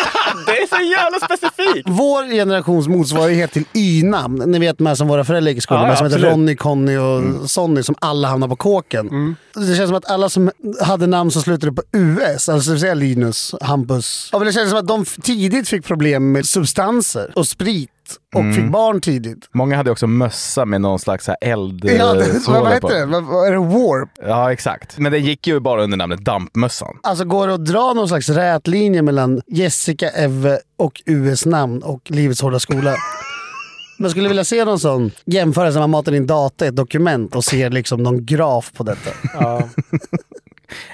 [0.47, 1.89] Det är så jävla specifikt!
[1.89, 4.43] vår generations motsvarighet till Y-namn.
[4.47, 6.33] Ni vet här som våra föräldrar gick i skolan Ja, med, ja, som heter absolut.
[6.33, 9.37] Ronny, Conny och Sonny, som alla hamnar på kåken.
[9.55, 10.51] Det känns som att alla som
[10.81, 14.31] hade namn som slutade på US, alltså det vill säga Linus, Hampus.
[14.45, 17.91] Det känns som att de tidigt fick problem med substanser och sprit
[18.35, 19.49] och fick barn tidigt.
[19.53, 22.89] Många hade också mössa med någon slags eld Ja, det, eh, vad, vad på.
[22.89, 23.21] heter det?
[23.21, 23.59] Vad, är det?
[23.59, 24.09] Warp?
[24.23, 24.99] Ja, exakt.
[24.99, 26.99] Men det gick ju bara under namnet dampmössan.
[27.03, 32.43] Alltså går det att dra någon slags rätlinje mellan Jessica, Eve och US-namn och Livets
[32.43, 32.95] Hårda Skola?
[33.99, 37.45] Man skulle vilja se någon sån jämförelse, man matar in data i ett dokument och
[37.45, 39.11] ser liksom någon graf på detta.
[39.35, 39.69] Ja.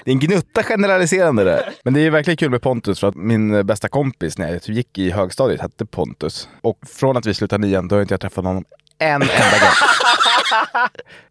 [0.05, 1.73] Det är en gnutta generaliserande det.
[1.83, 4.63] Men det är ju verkligen kul med Pontus för att min bästa kompis när jag
[4.63, 6.49] typ gick i högstadiet hette Pontus.
[6.61, 8.65] Och från att vi slutade nian då har inte jag träffat honom
[8.97, 9.29] en enda gång.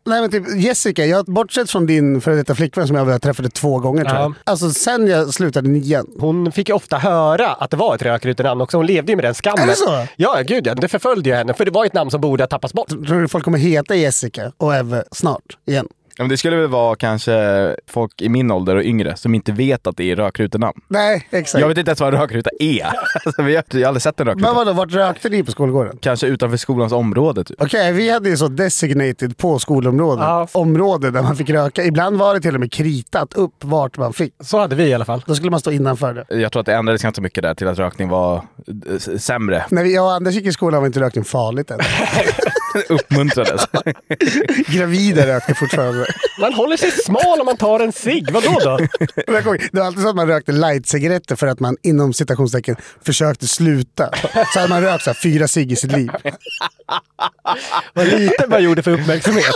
[0.06, 3.78] Nej men typ Jessica, jag, bortsett från din före detta flickvän som jag träffade två
[3.78, 4.30] gånger tror jag.
[4.30, 4.34] Ja.
[4.44, 6.06] Alltså sen jag slutade nian.
[6.18, 8.76] Hon fick ju ofta höra att det var ett rökrutenamn också.
[8.76, 9.62] Hon levde ju med den skammen.
[9.62, 10.06] Är det så?
[10.16, 10.74] Ja, gud ja.
[10.74, 11.54] Det förföljde ju henne.
[11.54, 12.88] För det var ett namn som borde ha tappats bort.
[12.88, 15.88] Tror du folk kommer heta Jessica och Eve snart igen?
[16.18, 19.52] Ja, men det skulle väl vara kanske folk i min ålder och yngre som inte
[19.52, 20.80] vet att det är rökrutenamn.
[20.88, 21.60] Nej, exakt.
[21.60, 22.86] Jag vet inte ens vad en rökruta är.
[23.26, 24.52] Alltså, vi har, jag har aldrig sett en Men rökruta.
[24.54, 25.98] vadå, vart rökte ni på skolgården?
[26.00, 27.44] Kanske utanför skolans område.
[27.44, 27.62] Typ.
[27.62, 30.24] Okej, vi hade ju så designated på skolområdet.
[30.24, 30.48] Ja.
[30.52, 31.84] Område där man fick röka.
[31.84, 34.34] Ibland var det till och med kritat upp vart man fick.
[34.40, 35.22] Så hade vi i alla fall.
[35.26, 36.40] Då skulle man stå innanför det.
[36.40, 39.64] Jag tror att det ändrades ganska mycket där till att rökning var eh, sämre.
[39.70, 41.78] När vi, jag och Anders gick i skolan var inte rökning farligt än.
[42.88, 43.66] Uppmuntrades.
[44.66, 46.03] Gravida rökte fortfarande.
[46.40, 48.30] Man håller sig smal om man tar en cigg.
[48.30, 48.76] Vadå då?
[49.26, 54.10] Det var alltid så att man rökte light-cigaretter för att man inom citationstecken försökte sluta.
[54.52, 56.10] Så hade man rökt så här, fyra cigg i sitt liv.
[57.94, 59.54] Vad lite man gjorde för uppmärksamhet.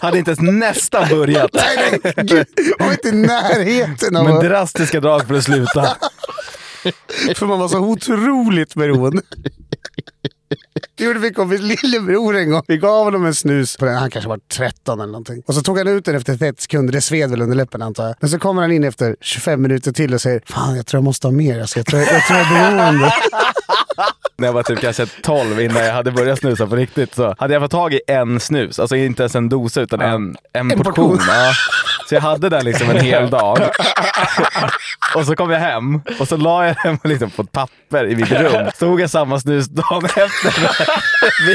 [0.00, 1.50] Hade inte ens nästan börjat.
[1.54, 2.46] Nej, nej, gud,
[2.78, 5.96] var inte i närheten av Men drastiska drag för att sluta.
[7.34, 9.22] För man var så otroligt beroende.
[10.94, 12.62] Det gjorde min kompis lillebror en gång.
[12.66, 13.94] Vi gav honom en snus, på den.
[13.96, 15.42] han kanske var 13 eller någonting.
[15.46, 16.92] Och så tog han ut den efter 30 sekunder.
[16.92, 18.14] Det sved väl under läppen antar jag.
[18.20, 21.04] Men så kommer han in efter 25 minuter till och säger Fan, jag tror jag
[21.04, 21.60] måste ha mer.
[21.60, 23.12] Alltså, jag, tror, jag tror jag är beroende.
[24.38, 27.54] När jag var typ kanske 12 innan jag hade börjat snusa på riktigt så hade
[27.54, 28.78] jag fått tag i en snus.
[28.78, 30.94] Alltså inte ens en dosa utan en, en, En portion.
[30.94, 31.18] portion.
[31.28, 31.52] Ja.
[32.08, 33.58] Så jag hade den liksom en hel dag.
[35.14, 38.16] och så kom jag hem och så la jag den liksom på ett papper i
[38.16, 38.70] mitt rum.
[38.78, 40.20] Tog jag samma snus dagen efter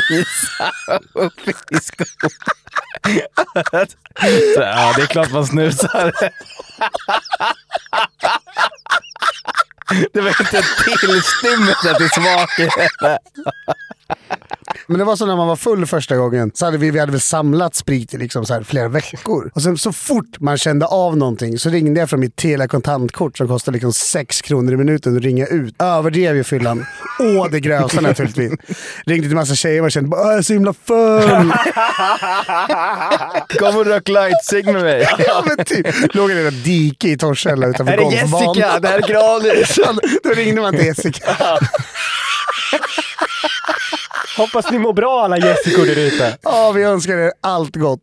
[0.10, 2.32] visade upp i skolan.
[4.56, 6.12] Så, ja, det är klart man snusar.
[10.14, 10.64] Det var inte en
[11.00, 12.70] tillstymmelse till smak i.
[14.88, 17.12] Men det var så när man var full första gången, så hade vi, vi hade
[17.12, 19.52] väl samlat sprit i liksom så här flera veckor.
[19.56, 23.38] Och sen så fort man kände av någonting så ringde jag från mitt Telia kontantkort
[23.38, 25.76] som kostade liksom 6 kronor i minuten att ringa ut.
[25.82, 26.86] Överdrev ju fyllan.
[27.20, 28.52] Å det grövsta naturligtvis.
[29.06, 31.54] Ringde till massa tjejer och kände bara "Åh, jag är så himla full.
[33.60, 35.08] Kom och rök light-cigg med mig.
[35.28, 35.88] ja, men typ.
[36.16, 38.54] Låg i det där diket i Torshälla utanför Är det golfbanan.
[38.56, 38.80] Jessica?
[38.80, 39.80] Det här är Granis.
[40.24, 41.36] Då ringde man till Jessica.
[44.42, 46.38] Hoppas ni mår bra alla Jessicor där ute.
[46.42, 48.02] Ja, vi önskar er allt gott.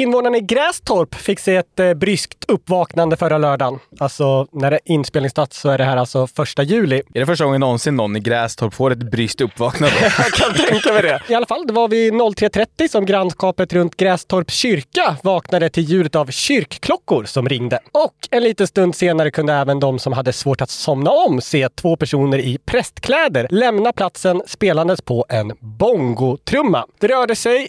[0.00, 3.78] Invånarna i Grästorp fick se ett eh, bryskt uppvaknande förra lördagen.
[3.98, 7.02] Alltså, när det är inspelningsdags så är det här alltså första juli.
[7.14, 9.96] Är det första gången någonsin någon i Grästorp får ett bryskt uppvaknande?
[10.02, 11.22] Jag kan tänka mig det.
[11.28, 16.16] I alla fall, det var vid 03.30 som grannskapet runt Grästorps kyrka vaknade till ljudet
[16.16, 17.78] av kyrkklockor som ringde.
[17.92, 21.68] Och en liten stund senare kunde även de som hade svårt att somna om se
[21.68, 26.86] två personer i prästkläder lämna platsen spelandes på en bongotrumma.
[27.00, 27.68] Det rörde sig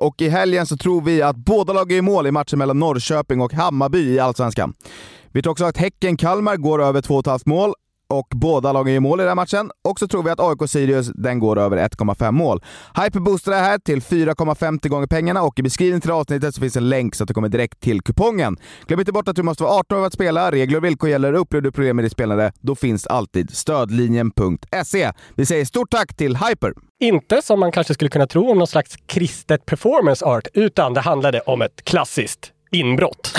[0.00, 3.40] och i helgen så tror vi att båda lag gör mål i matchen mellan Norrköping
[3.40, 4.74] och Hammarby i Allsvenskan.
[5.32, 7.74] Vi tror också att Häcken-Kalmar går över 2,5 mål
[8.10, 9.70] och båda lagen gör mål i den här matchen.
[9.84, 12.62] Och så tror vi att AIK-Sirius den går över 1,5 mål.
[13.04, 16.76] Hyper boostar det här till 4,50 gånger pengarna och i beskrivningen till avsnittet så finns
[16.76, 18.56] en länk så att du kommer direkt till kupongen.
[18.86, 20.50] Glöm inte bort att du måste vara 18 år för att spela.
[20.52, 21.32] Regler och villkor gäller.
[21.32, 25.12] Upplever du problem med ditt spelande, då finns alltid stödlinjen.se.
[25.34, 26.72] Vi säger stort tack till Hyper!
[27.00, 31.00] Inte som man kanske skulle kunna tro om någon slags kristet performance art, utan det
[31.00, 33.32] handlade om ett klassiskt inbrott.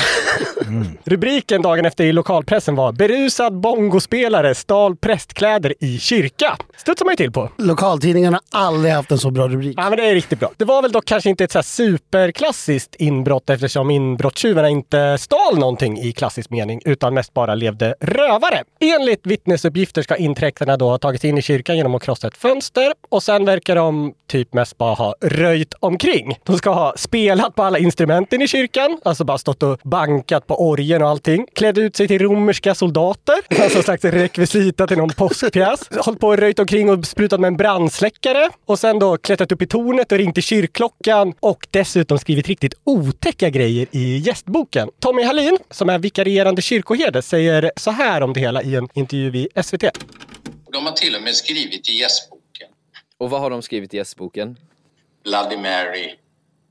[1.04, 6.58] Rubriken dagen efter i lokalpressen var “Berusad bongospelare stal prästkläder i kyrka”.
[6.78, 7.50] Studsar man ju till på.
[7.58, 9.74] Lokaltidningarna har aldrig haft en så bra rubrik.
[9.78, 10.52] Ja, men det är riktigt bra.
[10.58, 16.00] Det var väl dock kanske inte ett så superklassiskt inbrott eftersom inbrottstjuvarna inte stal någonting
[16.00, 18.64] i klassisk mening utan mest bara levde rövare.
[18.80, 22.38] Enligt vittnesuppgifter ska inträktarna då ha tagit sig in i kyrkan genom att krossa ett
[22.38, 26.38] fönster och sen verkar de typ mest bara ha röjt omkring.
[26.44, 30.70] De ska ha spelat på alla instrumenten i kyrkan, alltså bara stått och bankat på
[30.70, 31.46] orgen och allting.
[31.56, 35.90] Klädd ut sig till romerska soldater, alltså en slags rekvisita till någon påskpjäs.
[35.92, 39.62] Hållit på och röjt omkring och sprutat med en brandsläckare och sen då klättrat upp
[39.62, 44.90] i tornet och ringt till kyrkklockan och dessutom skrivit riktigt otäcka grejer i gästboken.
[45.00, 49.40] Tommy Hallin, som är vikarierande kyrkoherde, säger så här om det hela i en intervju
[49.40, 49.84] i SVT.
[50.72, 52.68] De har till och med skrivit i gästboken
[53.18, 54.58] Och vad har de skrivit i gästboken?
[55.24, 56.16] Bloody Mary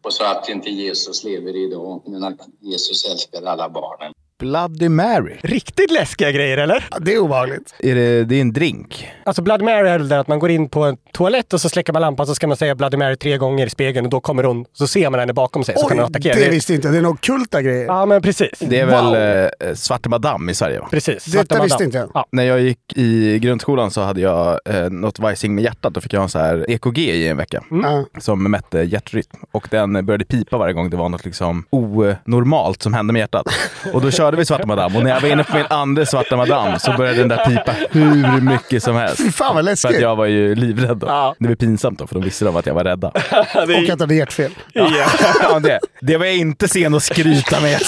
[0.02, 4.12] och så att inte Jesus lever idag men att Jesus älskar alla barnen.
[4.40, 5.36] Bloody Mary.
[5.42, 6.86] Riktigt läskiga grejer eller?
[6.90, 7.74] Ja, det är obehagligt.
[7.78, 9.08] Är det, det är en drink?
[9.24, 11.68] Alltså Bloody Mary är väl det att man går in på en toalett och så
[11.68, 14.20] släcker man lampan så ska man säga Bloody Mary tre gånger i spegeln och då
[14.20, 16.34] kommer hon, så ser man henne bakom sig så kan man attackera.
[16.34, 16.88] det visste inte.
[16.88, 17.84] Det är nog kulta grejer.
[17.84, 18.58] Ja, men precis.
[18.58, 19.12] Det är Wow.
[19.12, 20.88] väl eh, Svarte Madame i Sverige va?
[20.90, 21.24] Precis.
[21.24, 22.10] Detta visste inte jag.
[22.14, 22.26] Ja.
[22.32, 25.94] När jag gick i grundskolan så hade jag eh, något vajsing med hjärtat.
[25.94, 28.04] Då fick jag en så här EKG i en vecka Ja.
[28.18, 29.36] som mätte hjärtrytm.
[29.52, 33.46] Och den började pipa varje gång det var något liksom onormalt som hände med hjärtat.
[33.92, 36.06] Och då körde körde vi Svarta Madame och när jag var inne på min andra
[36.06, 39.16] Svarta Madame så började den där pipa hur mycket som helst.
[39.16, 39.96] Fy fan vad För läskigt.
[39.96, 41.34] att jag var ju livrädd då.
[41.38, 43.08] Det var pinsamt då, för de visste de att jag var rädda.
[43.08, 43.14] Och
[43.54, 44.50] att du hade hjärtfel.
[44.72, 47.80] Ja, det, det var jag inte sen att skryta med.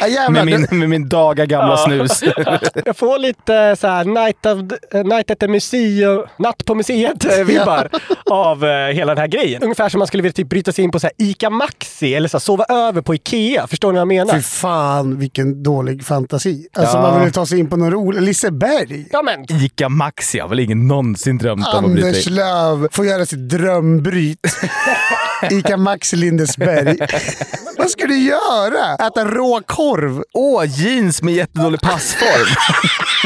[0.00, 1.76] Ja, jävlar, med, min, med min daga gamla Ja.
[1.76, 2.22] snus.
[2.84, 4.58] Jag får lite så här night, of,
[4.94, 7.88] eh, night at the museum, natt på museet-vibbar
[8.30, 9.62] av eh, hela den här grejen.
[9.62, 12.28] Ungefär som man skulle vilja typ bryta sig in på så här Ica Maxi eller
[12.28, 13.66] så här, sova över på Ikea.
[13.66, 14.34] Förstår ni vad jag menar?
[14.34, 16.68] Fy fan vilken dålig fantasi.
[16.72, 17.02] Alltså Ja.
[17.02, 18.22] man ville ta sig in på någon rolig...
[18.22, 19.06] Liseberg.
[19.10, 19.62] Ja men.
[19.62, 22.26] Ica Maxi har väl ingen någonsin drömt om att bryta Anders.
[22.30, 24.46] Löv får göra sitt drömbryt.
[25.50, 26.98] Ica Maxi Lindesberg.
[27.78, 28.94] Vad ska du göra?
[29.06, 30.22] Äta rå korv?
[30.34, 32.46] Åh, jeans med jättedålig passform.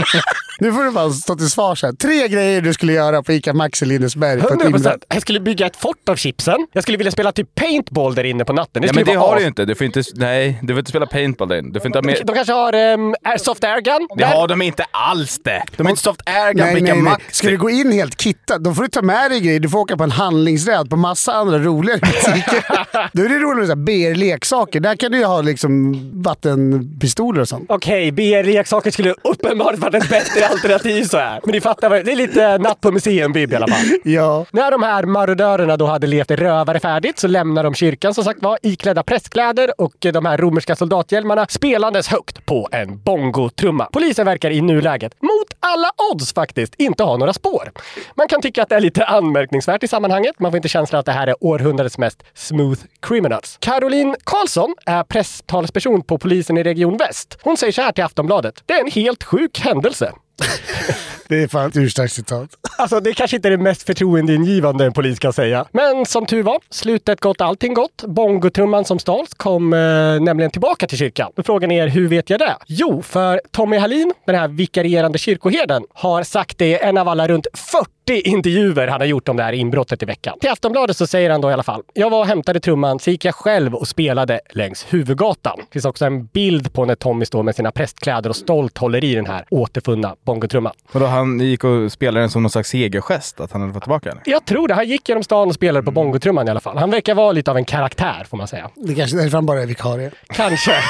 [0.60, 1.92] nu får du bara stå till svars här.
[1.92, 4.82] Tre grejer du skulle göra på Ica Maxi Lindesberg på ett 100 inbrott.
[4.82, 5.04] procent.
[5.08, 6.66] Jag skulle bygga ett fort av chipsen.
[6.72, 8.82] Jag skulle vilja spela typ paintball där inne på natten.
[8.82, 9.64] Det skulle men det har du ju inte.
[9.64, 11.70] Du får inte, nej, du får inte spela paintball där inne.
[11.72, 12.18] Du får inte ha med...
[12.26, 14.08] De kanske har um, airsoft airgun?
[14.16, 15.62] Det har de inte alls det.
[15.76, 17.12] De har inte soft airgun Nej, nej.
[17.30, 19.60] Ska du gå in helt kittad, då får du ta med dig grejer.
[19.60, 22.64] Du får åka på en handlingsräd på massa andra roligare butiker.
[23.12, 24.80] då är det roligt med BR-leksaker.
[24.80, 27.64] Där kan du ju ha liksom vattenpistoler och sånt.
[27.68, 31.40] Okej, BR-leksaker skulle uppenbart varit ett bättre alternativ så här.
[31.44, 33.86] Men ni fattar, vad- det är lite natt på museum-vibb i alla fall.
[34.04, 34.46] Ja.
[34.50, 38.42] När de här marodörerna då hade levt rövare färdigt så lämnar de kyrkan som sagt
[38.42, 43.88] var iklädda prästkläder och de här romerska soldathjälmarna spelandes högt på en bongotrumma.
[43.92, 47.72] Polisen verkar i nuläget, mot alla odds faktiskt, inte ha några spår.
[48.14, 50.40] Man kan tycka att det är lite anmärkningsvärt i sammanhanget.
[50.40, 53.56] Man får inte känslan att det här är århundradets mest smooth criminals.
[53.60, 57.38] Caroline Karlsson är presstalesperson på polisen i Region Väst.
[57.42, 58.62] Hon säger så här till Aftonbladet.
[58.66, 60.12] Det är en helt sjuk händelse.
[61.30, 62.50] Det är fan ett urstarkt citat.
[62.78, 65.66] Alltså det kanske inte är det mest förtroendeingivande en polis kan säga.
[65.72, 68.04] Men som tur var, slutet gott, allting gott.
[68.06, 69.78] Bongotrumman som stals kom eh,
[70.20, 71.32] nämligen tillbaka till kyrkan.
[71.36, 72.56] Och frågan är, hur vet jag det?
[72.66, 77.28] Jo, för Tommy Hallin, den här vikarierande kyrkoherden, har sagt det i en av alla
[77.28, 77.88] runt 40
[78.28, 80.38] intervjuer han har gjort om det här inbrottet i veckan.
[80.40, 81.82] Till Aftonbladet så säger han då i alla fall.
[81.94, 85.58] Jag var och hämtade trumman, så gick jag själv och spelade längs huvudgatan.
[85.58, 89.04] Det finns också en bild på när Tommy står med sina prästkläder och stolt håller
[89.04, 90.72] i den här återfunna bongotrumman.
[90.92, 93.82] Och då han gick och spelade den som någon slags segergest, att han hade fått
[93.82, 94.18] tillbaka den?
[94.24, 94.74] Jag tror det.
[94.74, 96.78] Han gick genom stan och spelade på bongotrumman i alla fall.
[96.78, 98.70] Han verkar vara lite av en karaktär får man säga.
[98.74, 100.10] Det kanske är därför han bara är vikarie.
[100.26, 100.72] Kanske.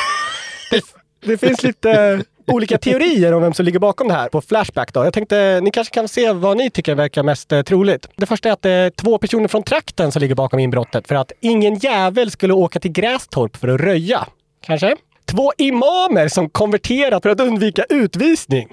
[0.71, 0.83] Det,
[1.27, 4.93] det finns lite olika teorier om vem som ligger bakom det här på Flashback.
[4.93, 5.05] Då.
[5.05, 8.09] Jag tänkte ni kanske kan se vad ni tycker verkar mest eh, troligt.
[8.17, 11.15] Det första är att det är två personer från trakten som ligger bakom inbrottet för
[11.15, 14.27] att ingen jävel skulle åka till Grästorp för att röja.
[14.67, 14.97] Kanske?
[15.31, 18.69] Två imamer som konverterat för att undvika utvisning.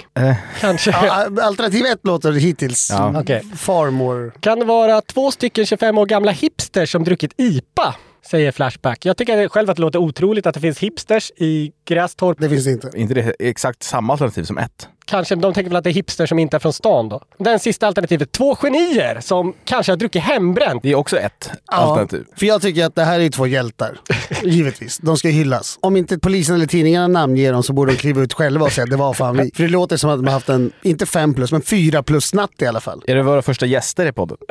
[0.62, 0.92] Kanske.
[0.92, 3.20] Ja, alternativ ett låter hittills Ja.
[3.22, 3.44] Okej.
[3.56, 4.32] far more.
[4.40, 7.96] Kan det vara två stycken 25 år gamla hipsters som druckit IPA?
[8.26, 9.06] Säger Flashback.
[9.06, 12.38] Jag tycker själv att det låter otroligt att det finns hipsters i Grästorp.
[12.40, 12.92] Det finns det inte.
[12.96, 14.90] inte det exakt samma alternativ som ett?
[15.10, 17.22] Kanske, de tänker väl att det är hipsters som inte är från stan då.
[17.38, 20.84] Den sista alternativet, två genier som kanske har druckit hembränt.
[20.84, 22.26] Det är också ett alternativ.
[22.36, 24.00] För jag tycker att det här är två hjältar.
[24.44, 24.98] Givetvis.
[24.98, 25.80] De ska hyllas.
[25.82, 28.84] Om inte polisen eller tidningarna namnger dem så borde de kliva ut själva och säga
[28.84, 29.52] att det var fan vi.
[29.56, 32.34] För det låter som att de har haft en, inte fem plus, men fyra plus
[32.34, 33.04] natt i alla fall.
[33.08, 34.38] Är det våra första gäster i podden?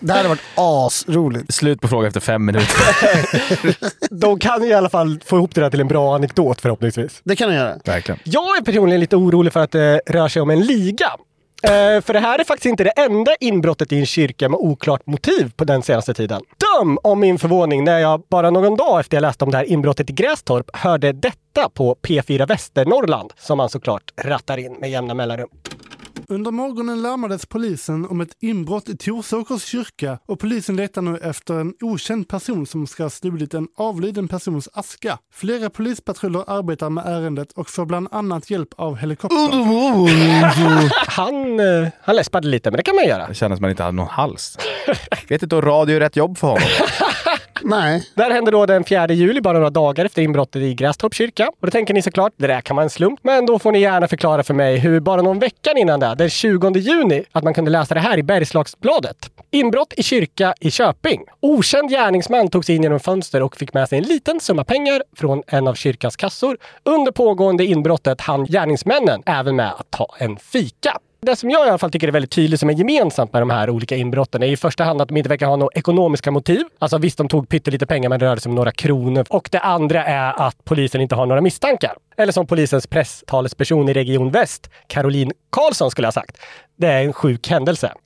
[0.00, 1.54] Det här hade varit asroligt.
[1.54, 2.76] Slut på fråga efter fem minuter.
[4.10, 7.20] De kan i alla fall få ihop det där till en bra anekdot förhoppningsvis.
[7.24, 7.78] Det kan de göra.
[7.84, 8.20] Verkligen.
[8.24, 11.10] Jag är personligen lite orolig för att det rör sig om en liga.
[11.62, 15.06] Eh, för det här är faktiskt inte det enda inbrottet i en kyrka med oklart
[15.06, 16.42] motiv på den senaste tiden.
[16.80, 19.64] Döm om min förvåning när jag bara någon dag efter jag läste om det här
[19.64, 25.14] inbrottet i Grästorp hörde detta på P4 Västernorrland, som man såklart rattar in med jämna
[25.14, 25.48] mellanrum.
[26.30, 31.54] Under morgonen larmades polisen om ett inbrott i Torsåkers kyrka och polisen letar nu efter
[31.54, 35.18] en okänd person som ska ha stulit en avliden persons aska.
[35.32, 39.36] Flera polispatruller arbetar med ärendet och får bland annat hjälp av helikopter.
[41.10, 43.28] Han, eh, han läspade lite, men det kan man göra.
[43.28, 44.58] Det kändes som man inte hade någon hals.
[45.28, 46.62] Vet inte om radio är rätt jobb för honom.
[47.62, 48.08] Nej.
[48.14, 51.48] Det här hände då den 4 juli, bara några dagar efter inbrottet i Grästorps kyrka.
[51.48, 53.20] Och då tänker ni såklart, det där kan vara en slump.
[53.22, 56.30] Men då får ni gärna förklara för mig hur bara någon vecka innan det, den
[56.30, 59.16] 20 juni, att man kunde läsa det här i Bergslagsbladet.
[59.50, 61.24] Inbrott i kyrka i Köping.
[61.40, 65.02] Okänd gärningsman tog sig in genom fönster och fick med sig en liten summa pengar
[65.16, 66.56] från en av kyrkans kassor.
[66.82, 70.98] Under pågående inbrottet hann gärningsmännen även med att ta en fika.
[71.20, 73.50] Det som jag i alla fall tycker är väldigt tydligt som är gemensamt med de
[73.50, 76.62] här olika inbrotten är i första hand att de inte verkar ha några ekonomiska motiv.
[76.78, 79.26] Alltså visst, de tog pyttelite pengar men det rörde sig om några kronor.
[79.30, 81.92] Och det andra är att polisen inte har några misstankar.
[82.16, 86.36] Eller som polisens presstalesperson i Region Väst, Caroline Karlsson skulle ha sagt.
[86.76, 87.92] Det är en sjuk händelse.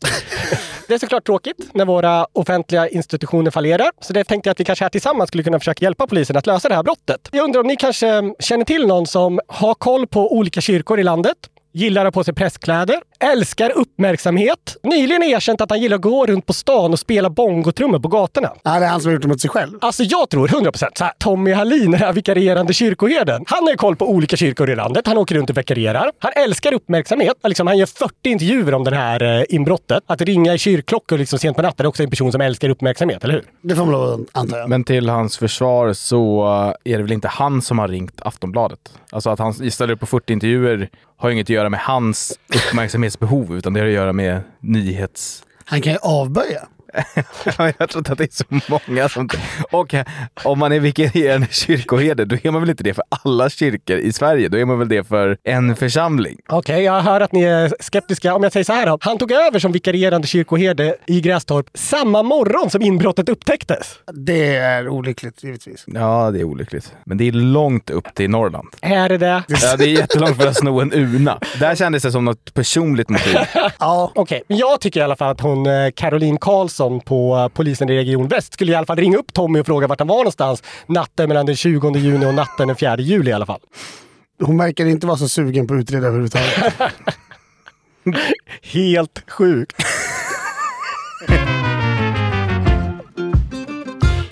[0.88, 3.90] Det är såklart tråkigt när våra offentliga institutioner fallerar.
[4.00, 6.46] Så det tänkte jag att vi kanske här tillsammans skulle kunna försöka hjälpa polisen att
[6.46, 7.28] lösa det här brottet.
[7.32, 11.02] Jag undrar om ni kanske känner till någon som har koll på olika kyrkor i
[11.02, 11.36] landet?
[11.74, 14.76] Gillar att ha på sig presskläder älskar uppmärksamhet.
[14.82, 18.52] Nyligen erkänt att han gillar att gå runt på stan och spela bongotrummor på gatorna.
[18.62, 19.78] Ja, det är han som har gjort det mot sig själv.
[19.80, 23.44] Alltså jag tror 100% så här, Tommy Hallin, den här vikarierande kyrkoherden.
[23.46, 25.06] Han har koll på olika kyrkor i landet.
[25.06, 26.10] Han åker runt och vikarierar.
[26.18, 27.36] Han älskar uppmärksamhet.
[27.44, 30.02] Liksom, han gör 40 intervjuer om det här eh, inbrottet.
[30.06, 33.24] Att ringa i kyrkklockor liksom sent på natten är också en person som älskar uppmärksamhet,
[33.24, 33.44] eller hur?
[33.62, 34.66] Det får man lov att anta.
[34.66, 36.44] Men till hans försvar så
[36.84, 38.78] är det väl inte han som har ringt Aftonbladet?
[39.10, 42.38] Alltså att han ställer upp på 40 intervjuer har inget att göra med hans
[43.12, 45.44] uppmärksamhetsbehov, utan det har att göra med nyhets...
[45.64, 46.68] Han kan ju avböja.
[47.78, 49.28] jag tror inte att det är så många som...
[49.70, 49.94] Och
[50.44, 54.12] om man är vikarierande kyrkoherde, då är man väl inte det för alla kyrkor i
[54.12, 54.48] Sverige?
[54.48, 56.38] Då är man väl det för en församling?
[56.48, 58.34] Okej, okay, jag hör att ni är skeptiska.
[58.34, 58.98] Om jag säger så här då.
[59.00, 63.98] Han tog över som vikarierande kyrkoherde i Grästorp samma morgon som inbrottet upptäcktes.
[64.12, 65.84] Det är olyckligt, givetvis.
[65.86, 66.94] Ja, det är olyckligt.
[67.04, 68.68] Men det är långt upp till Norrland.
[68.80, 69.42] Är det det?
[69.48, 71.38] Ja, det är jättelångt för att sno en urna.
[71.60, 73.36] Där kändes det som något personligt motiv.
[73.78, 74.42] ja, okej.
[74.46, 74.56] Okay.
[74.58, 78.52] Jag tycker i alla fall att hon, eh, Caroline Karlsson, på polisen i Region Väst
[78.52, 81.46] skulle i alla fall ringa upp Tommy och fråga vart han var någonstans natten mellan
[81.46, 83.60] den 20 juni och natten den 4 juli i alla fall.
[84.42, 86.74] Hon verkar inte vara så sugen på att utreda överhuvudtaget.
[88.62, 89.76] Helt sjukt.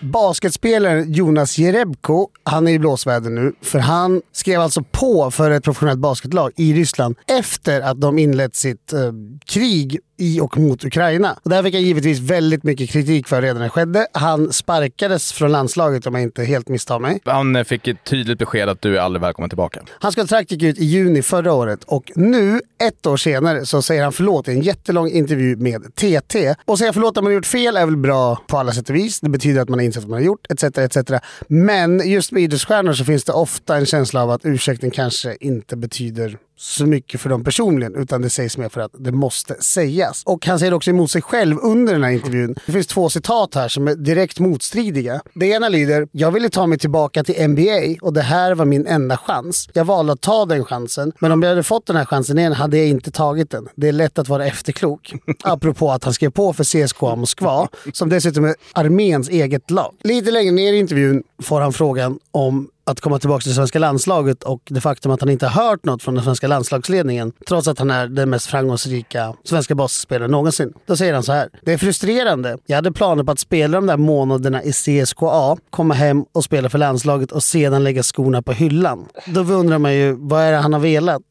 [0.00, 5.64] Basketspelaren Jonas Jerebko, han är i blåsväder nu, för han skrev alltså på för ett
[5.64, 9.12] professionellt basketlag i Ryssland efter att de inlett sitt eh,
[9.46, 11.36] krig i och mot Ukraina.
[11.42, 14.06] Och det här fick han givetvis väldigt mycket kritik för redan när det skedde.
[14.12, 17.20] Han sparkades från landslaget om jag inte helt misstar mig.
[17.24, 19.82] Han fick ett tydligt besked att du är aldrig välkommen tillbaka.
[20.00, 24.02] Hans kontrakt gick ut i juni förra året och nu, ett år senare, så säger
[24.02, 26.54] han förlåt i en jättelång intervju med TT.
[26.64, 29.20] Och säga förlåt om man gjort fel är väl bra på alla sätt och vis.
[29.20, 30.78] Det betyder att man har insett vad man har gjort, etc.
[30.78, 31.12] etc.
[31.48, 35.76] Men just med idrottsstjärnor så finns det ofta en känsla av att ursäkten kanske inte
[35.76, 40.22] betyder så mycket för dem personligen, utan det sägs mer för att det måste sägas.
[40.26, 42.54] Och han säger också emot sig själv under den här intervjun.
[42.66, 45.20] Det finns två citat här som är direkt motstridiga.
[45.34, 48.86] Det ena lyder “Jag ville ta mig tillbaka till NBA och det här var min
[48.86, 49.68] enda chans.
[49.72, 52.52] Jag valde att ta den chansen, men om jag hade fått den här chansen igen
[52.52, 53.68] hade jag inte tagit den.
[53.74, 55.12] Det är lätt att vara efterklok.”
[55.44, 59.94] Apropå att han skrev på för CSKA Moskva, som dessutom är arméns eget lag.
[60.02, 64.42] Lite längre ner i intervjun får han frågan om att komma tillbaka till svenska landslaget
[64.42, 67.78] och det faktum att han inte har hört något från den svenska landslagsledningen trots att
[67.78, 70.72] han är den mest framgångsrika svenska basspelaren någonsin.
[70.86, 71.48] Då säger han så här.
[71.62, 72.58] Det är frustrerande.
[72.66, 76.70] Jag hade planer på att spela de där månaderna i CSKA, komma hem och spela
[76.70, 79.06] för landslaget och sedan lägga skorna på hyllan.
[79.26, 81.22] Då undrar man ju, vad är det han har velat?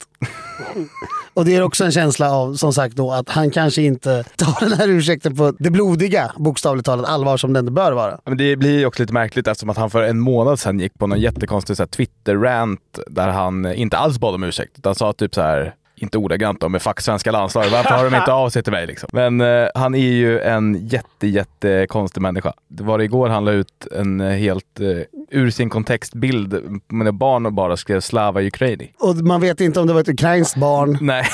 [1.34, 4.68] Och det är också en känsla av, som sagt då, att han kanske inte tar
[4.68, 8.20] den här ursäkten på det blodiga, bokstavligt talat, allvar som den bör vara.
[8.24, 11.06] Men det blir också lite märkligt eftersom att han för en månad sedan gick på
[11.06, 15.74] någon jättekonstig Twitter-rant där han inte alls bad om ursäkt, utan sa typ så här
[16.02, 17.72] inte ordagrant då, med fuck svenska landslaget.
[17.72, 19.08] Varför har de inte av sig till mig liksom?
[19.12, 22.52] Men eh, han är ju en jätte, jätte konstig människa.
[22.68, 24.86] Det var det igår han la ut en helt eh,
[25.30, 28.92] ur sin kontextbild med barn och bara skrev Slava Ukraini.
[28.98, 30.98] Och man vet inte om det var ett ukrainskt barn.
[31.00, 31.24] Nej.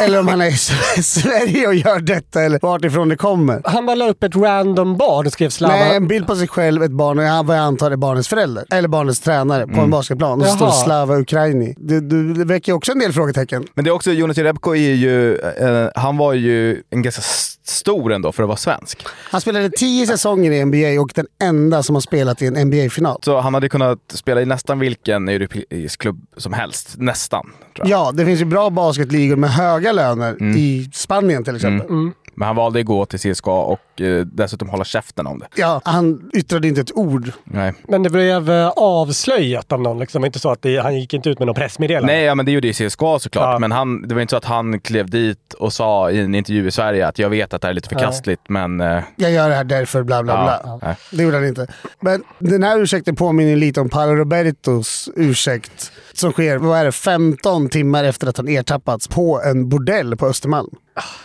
[0.00, 0.52] Eller om han är i
[1.02, 3.62] Sverige och gör detta eller vart ifrån det kommer.
[3.64, 5.74] Han bara la upp ett random barn och skrev Slava.
[5.74, 8.64] Nej, en bild på sig själv, ett barn och vad jag antar är barnets förälder.
[8.70, 9.84] Eller barnets tränare på mm.
[9.84, 10.40] en basketplan.
[10.40, 11.74] Och så står Slava Ukraini.
[11.78, 13.66] Det, det, det väcker också en del frågetecken.
[13.74, 17.22] Men det är också, Jonas Jerebko är ju, eh, han var ju en ganska
[17.68, 19.06] stor ändå för att vara svensk.
[19.30, 23.18] Han spelade tio säsonger i NBA och den enda som har spelat i en NBA-final.
[23.22, 26.94] Så han hade kunnat spela i nästan vilken europeisk klubb som helst.
[26.98, 27.52] Nästan.
[27.84, 30.56] Ja, det finns ju bra basketligor med höga löner mm.
[30.56, 31.86] i Spanien till exempel.
[31.86, 32.00] Mm.
[32.00, 32.14] Mm.
[32.34, 35.46] Men han valde att gå till CSKA och eh, dessutom hålla käften om det.
[35.56, 37.32] Ja, han yttrade inte ett ord.
[37.44, 37.72] Nej.
[37.88, 40.24] Men det blev eh, avslöjat av någon, liksom.
[40.24, 42.12] inte så att det, han gick inte ut med någon pressmeddelande?
[42.12, 43.52] Nej, ja, men det gjorde ju CSKA såklart.
[43.52, 43.58] Ja.
[43.58, 46.66] Men han, det var inte så att han klev dit och sa i en intervju
[46.66, 48.52] i Sverige att jag vet att det här är lite förkastligt, ja.
[48.52, 48.80] men...
[48.80, 49.02] Eh...
[49.16, 50.78] Jag gör det här därför, bla bla ja.
[50.80, 50.96] bla.
[51.10, 51.66] Det gjorde han inte.
[52.00, 56.92] Men den här ursäkten påminner lite om Paolo Robertos ursäkt som sker, vad är det,
[56.92, 60.70] 15 timmar efter att han ertappats på en bordell på Östermalm.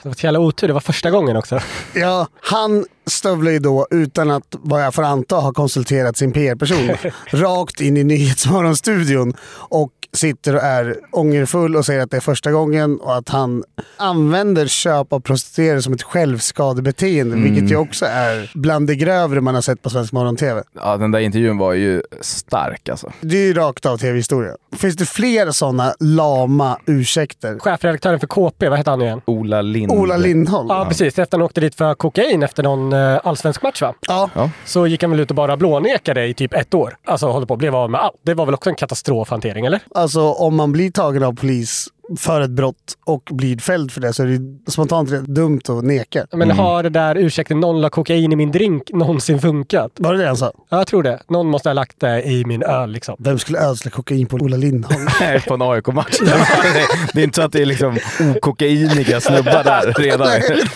[0.02, 1.60] Det var ett jävla otur, det var första gången också.
[1.94, 6.32] Ja, han han stövlar ju då, utan att vad jag får anta har konsulterat sin
[6.32, 6.90] PR-person,
[7.30, 12.52] rakt in i Nyhetsmorgonstudion och sitter och är ångerfull och säger att det är första
[12.52, 13.64] gången och att han
[13.98, 17.54] använder köp av prostituerade som ett självskadebeteende, Mm.
[17.54, 20.64] vilket ju också är bland det grövre man har sett på Svensk Morgon-TV.
[20.74, 23.12] Ja, den där intervjun var ju stark alltså.
[23.22, 24.52] Det är ju rakt av tv-historia.
[24.76, 27.60] Finns det fler sådana lama ursäkter?
[27.60, 29.22] Chefredaktören för KP, vad heter han igen?
[29.26, 29.92] Ola Lind.
[29.92, 30.68] Ola Lindholm.
[30.70, 31.20] Ja, precis.
[31.20, 33.94] Efter han åkte dit för kokain efter någon eh, allsvensk match va?
[34.08, 34.30] Ja.
[34.66, 36.98] Så gick han väl ut och bara blånekade i typ ett år.
[37.06, 38.16] Alltså håller på att blev av med allt.
[38.26, 39.80] Det var väl också en katastrofhantering, eller?
[39.96, 41.88] Alltså om man blir tagen av polis
[42.20, 45.84] för ett brott och blir fälld för det så är det spontant rätt dumt att
[45.84, 46.28] neka.
[46.32, 49.92] Men har det där ursäkten någon la kokain i min drink någonsin funkat?
[49.96, 50.52] Var det det han sa?
[50.70, 51.22] Ja, jag tror det.
[51.30, 53.16] Någon måste ha lagt det i min öl liksom.
[53.20, 55.08] Vem skulle ödsla kokain på Ola Lindholm?
[55.20, 56.18] Nej, på en AIK-match.
[57.14, 57.98] det är inte så att det är liksom
[58.36, 60.28] okokainiga snubbar där redan.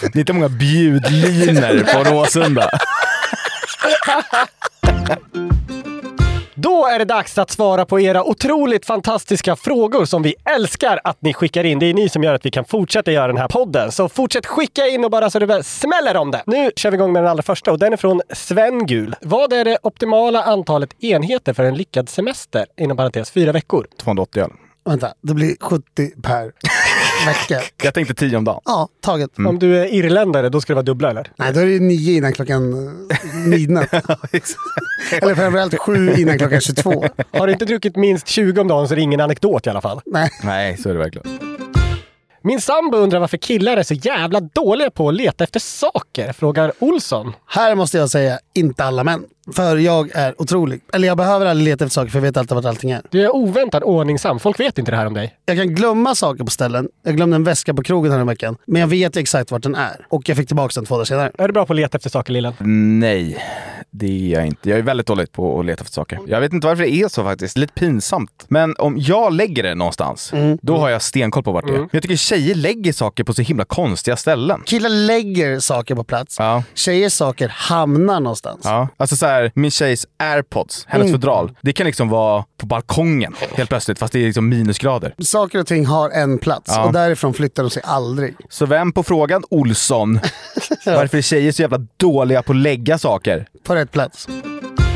[0.02, 2.70] Det är inte många bjudlinor på Råsunda.
[6.66, 11.22] Då är det dags att svara på era otroligt fantastiska frågor som vi älskar att
[11.22, 11.80] ni skickar in.
[11.80, 13.92] Det är ni som gör att vi kan fortsätta göra den här podden.
[13.92, 16.44] Så fortsätt skicka in och bara så det väl smäller om det.
[16.46, 19.16] Nu kör vi igång med den allra första och den är från Sven Gul.
[19.22, 22.66] Vad är det optimala antalet enheter för en lyckad semester?
[22.78, 23.88] Inom parentes fyra veckor.
[23.98, 24.65] 280 öl.
[24.86, 26.44] Vänta, det blir 70 per
[27.28, 27.62] vecka.
[27.84, 28.62] Jag tänkte 10 om dagen.
[28.66, 29.30] Ja, taget.
[29.38, 31.32] Om du är irländare, då ska det vara dubbla eller?
[31.36, 32.74] Nej, då är det nio innan klockan
[33.12, 33.94] eh, midnatt.
[35.12, 37.06] Eller framförallt sju innan klockan 22.
[37.32, 39.82] Har du inte druckit minst 20 om dagen så är det ingen anekdot i alla
[39.82, 40.02] fall.
[40.06, 40.30] Nej.
[40.44, 41.40] Nej, så är det verkligen.
[42.48, 46.72] Min sambo undrar varför killar är så jävla dåliga på att leta efter saker, frågar
[46.80, 47.34] Olsson.
[47.48, 49.26] Här måste jag säga, inte alla män.
[49.54, 50.82] För jag är otrolig.
[50.94, 53.02] Eller jag behöver aldrig leta efter saker för jag vet alltid vart allting är.
[53.10, 54.40] Du är oväntat ordningsam.
[54.40, 55.36] Folk vet inte det här om dig.
[55.46, 56.90] Jag kan glömma saker på ställen.
[57.04, 58.58] Jag glömde en väska på krogen här veckan.
[58.66, 60.06] Men jag vet exakt vart den är.
[60.10, 61.32] Och jag fick tillbaka den två dagar senare.
[61.38, 62.54] Är du bra på att leta efter saker, Lillen?
[63.00, 63.38] Nej,
[63.98, 64.70] det är jag inte.
[64.70, 66.20] Jag är väldigt dålig på att leta efter saker.
[66.28, 67.58] Jag vet inte varför det är så faktiskt.
[67.58, 68.46] Lite pinsamt.
[68.48, 70.32] Men om jag lägger det någonstans,
[70.62, 71.78] då har jag stenkoll på vart det är.
[71.78, 71.90] Mm.
[71.92, 74.62] Jag tycker tjejer lägger saker på så himla konstiga ställen.
[74.66, 76.36] Killar lägger saker på plats.
[76.40, 76.64] Ja.
[76.74, 78.62] Tjejers saker hamnar någonstans.
[78.64, 81.22] Ja, alltså så här, min tjejs airpods, hennes Mm.
[81.22, 85.16] fodral, det kan liksom vara på balkongen helt plötsligt, fast det är liksom minusgrader.
[85.20, 86.86] Saker och ting har en plats Ja.
[86.86, 88.36] och därifrån flyttar de sig aldrig.
[88.50, 90.20] Så vem på frågan Olsson,
[90.86, 93.48] varför är tjejer så jävla dåliga på att lägga saker?
[93.64, 94.28] På rätt plats.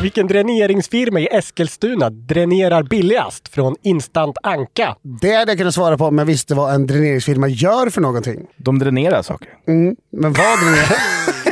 [0.01, 3.47] Vilken dräneringsfirma i Eskilstuna dränerar billigast?
[3.49, 4.95] Från Instant Anka.
[5.21, 8.47] Det hade jag kunnat svara på om jag visste vad en dräneringsfirma gör för någonting.
[8.57, 9.49] De dränerar saker.
[9.67, 9.95] Mm.
[10.11, 10.97] Men vad dränerar?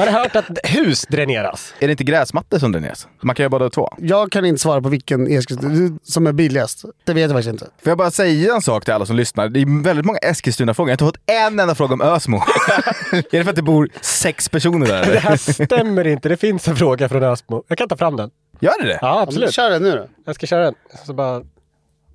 [0.00, 1.74] Man har hört att hus dräneras.
[1.78, 3.08] Är det inte gräsmattor som dräneras?
[3.22, 3.88] Man kan göra båda två.
[3.98, 6.84] jag kan inte svara på vilken Eskilstuna som är billigast.
[7.04, 7.64] Det vet jag faktiskt inte.
[7.64, 9.48] Får jag bara säga en sak till alla som lyssnar?
[9.48, 10.90] Det är väldigt många Eskilstuna-frågor.
[10.90, 12.36] Jag har inte fått en enda fråga om Ösmo.
[13.12, 15.00] är det för att det bor sex personer där?
[15.04, 15.20] Det Eller?
[15.20, 16.28] här stämmer inte.
[16.28, 17.64] Det finns en fråga från Ösmo.
[17.68, 18.30] Jag kan ta fram den.
[18.60, 18.98] Gör det det?
[19.02, 19.54] Ja, absolut.
[19.54, 20.06] Kör den nu då.
[20.24, 20.74] Jag ska köra den.
[21.06, 21.42] Så bara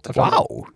[0.01, 0.29] ta fram.
[0.31, 0.65] Wow!
[0.67, 0.74] Den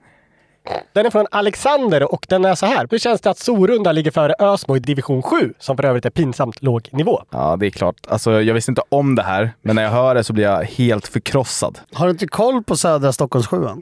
[0.93, 2.87] är från Alexander och den är så här.
[2.91, 6.09] Hur känns det att Sorunda ligger före Ösmo i division 7, som för övrigt är
[6.09, 7.23] pinsamt låg nivå?
[7.29, 7.95] Ja, det är klart.
[8.07, 10.63] Alltså, jag visste inte om det här, men när jag hör det så blir jag
[10.63, 11.79] helt förkrossad.
[11.93, 13.81] Har du inte koll på södra Stockholmssjuan?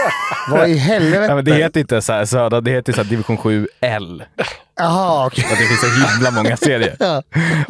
[0.50, 1.24] vad i helvete?
[1.28, 4.24] Ja, men det heter inte så här södra, det heter så här division 7 L.
[4.78, 5.44] Jaha, okej.
[5.44, 6.96] Att det finns så himla många serier.
[7.00, 7.22] Ja.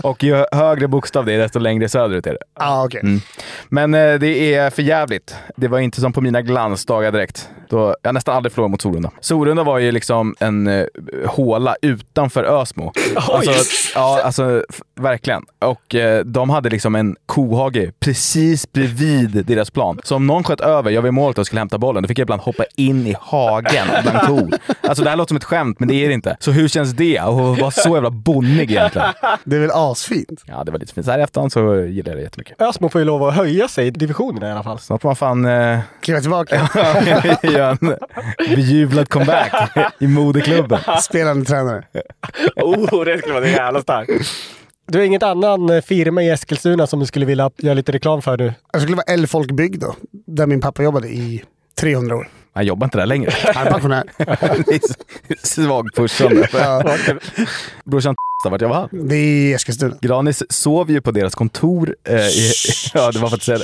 [0.03, 2.39] Och ju högre bokstav det är, desto längre söderut är det.
[2.59, 3.01] Ja, okej.
[3.01, 3.21] Mm.
[3.69, 5.35] Men eh, det är för jävligt.
[5.57, 7.49] Det var inte som på mina glansdagar direkt.
[7.69, 9.11] Då jag nästan aldrig förlorade mot Sorunda.
[9.21, 10.87] Sorunda var ju liksom en eh,
[11.27, 12.93] håla utanför Ösmo.
[13.17, 13.53] Alltså,
[13.95, 14.65] ja, alltså
[15.01, 15.43] verkligen.
[15.59, 20.01] Och eh, de hade liksom en kohage precis bredvid deras plan.
[20.05, 22.19] Så om någon sköt över, jag var i målet och skulle hämta bollen, då fick
[22.19, 24.51] jag ibland hoppa in i hagen bland kor.
[24.81, 26.37] Alltså det här låter som ett skämt, men det är det inte.
[26.41, 29.09] Så hur känns det att vara så jävla bonnig egentligen?
[29.45, 30.43] Det är väl asfint?
[30.47, 31.07] Ja, det var lite fint.
[31.07, 32.61] Så här i efterhand så gillar jag det jättemycket.
[32.61, 34.79] Ösmo får ju lov att höja sig i divisionerna i alla fall.
[34.79, 36.57] Snart får man fan eh, Kliva tillbaka.
[37.43, 37.97] göra en
[38.57, 39.53] bejublad comeback
[39.99, 40.81] i modeklubben.
[41.03, 41.85] Spelande tränare.
[42.57, 44.11] Oh, det skulle vara jävla starkt.
[44.89, 48.23] Du har inget annan eh, firma i Eskilstuna som du skulle vilja göra lite reklam
[48.23, 48.53] för nu?
[48.73, 49.95] Jag skulle vara Älgfolkbygg då,
[50.27, 51.45] där min pappa jobbade i
[51.81, 52.29] 300 år.
[52.57, 53.31] Han jobbar inte där längre.
[53.55, 54.05] Han är pensionär.
[55.43, 56.49] svagpushande.
[57.85, 58.89] Brorsan vart jag var.
[58.93, 59.97] Det är i Eskilstuna.
[60.01, 61.97] Granis sov ju på deras kontor.
[62.05, 62.53] Eh, i,
[62.95, 63.59] ja, det var för att säga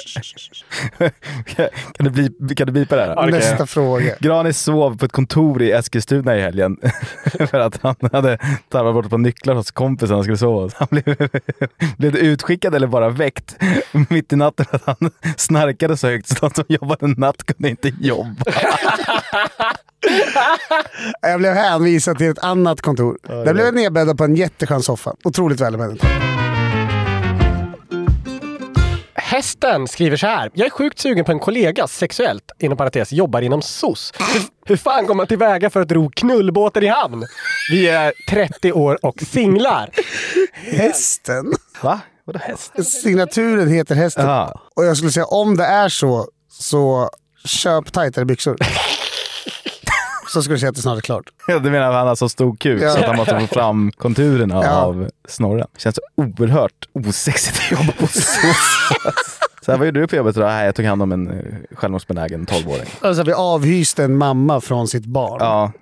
[0.98, 1.12] det.
[1.96, 3.30] kan, du bli, kan du bipa det här?
[3.30, 4.14] Nästa fråga.
[4.20, 6.76] Granis sov på ett kontor i Eskilstuna i helgen
[7.24, 10.74] för att han hade tappat bort på nycklar hos kompisen han skulle sova hos.
[10.74, 11.16] Han blev,
[11.96, 13.56] blev utskickad eller bara väckt
[14.08, 17.68] mitt i natten för att han snarkade så högt så de som jobbade natt kunde
[17.68, 18.44] inte jobba.
[21.20, 23.18] Jag blev hänvisad till ett annat kontor.
[23.22, 25.14] Där blev jag nedbäddad på en jätteskön soffa.
[25.24, 26.22] Otroligt väl omhändertagen.
[29.14, 30.50] Hästen skriver så här.
[30.54, 34.12] Jag är sjukt sugen på en kollega sexuellt, inom parentes, jobbar inom SOS.
[34.18, 37.26] Hur, hur fan går man tillväga för att ro knullbåten i hamn?
[37.70, 39.90] Vi är 30 år och singlar.
[40.52, 41.54] Hästen?
[41.82, 42.00] Va?
[42.24, 42.92] Vadå häst?
[43.02, 44.26] Signaturen heter hästen.
[44.26, 44.60] Ja.
[44.76, 47.10] Och jag skulle säga om det är så, så
[47.44, 48.56] köp tajtare byxor.
[50.32, 51.24] Så skulle jag säga att det snart är klart.
[51.46, 52.90] Ja, Du menar att han har så stor kuk Ja.
[52.90, 54.70] så att han måste få fram konturerna Ja.
[54.82, 55.66] av snorren?
[55.78, 58.22] Känns så oerhört osexigt att jobba på SOS.
[59.64, 60.66] så här, vad gjorde du på jobbet idag?
[60.66, 62.86] Jag tog hand om en eh, självmordsbenägen 12-åring.
[63.00, 65.36] Alltså vi avhyste en mamma från sitt barn.
[65.40, 65.72] Ja.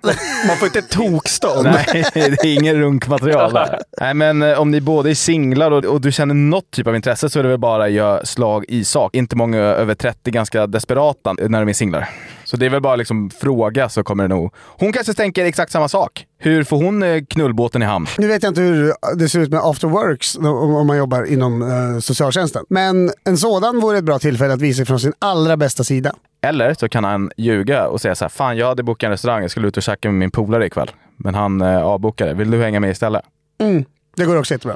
[0.47, 1.63] Man får inte tokstånd.
[1.63, 3.79] Nej, det är ingen runkmaterial där.
[4.01, 6.95] Nej, men eh, om ni båda är singlar och, och du känner något typ av
[6.95, 9.15] intresse så är det väl bara att göra slag i sak.
[9.15, 12.09] Inte många över 30 ganska desperata när de är singlar.
[12.51, 14.53] Så det är väl bara liksom fråga så kommer det nog...
[14.55, 16.25] Hon kanske tänker exakt samma sak.
[16.37, 18.07] Hur får hon eh, knullbåten i hamn?
[18.17, 21.23] Nu vet jag inte hur det ser ut med after works om om man jobbar
[21.23, 22.65] inom eh, socialtjänsten.
[22.69, 26.15] Men en sådan vore ett bra tillfälle att visa från sin allra bästa sida.
[26.41, 29.41] Eller så kan han ljuga och säga så här, fan jag hade bokat en restaurang,
[29.41, 30.91] jag skulle ut och käka med min polare ikväll.
[31.17, 32.33] Men han eh, avbokade.
[32.33, 33.21] Vill du hänga med istället?
[33.61, 33.85] Mm,
[34.15, 34.75] det går också jättebra.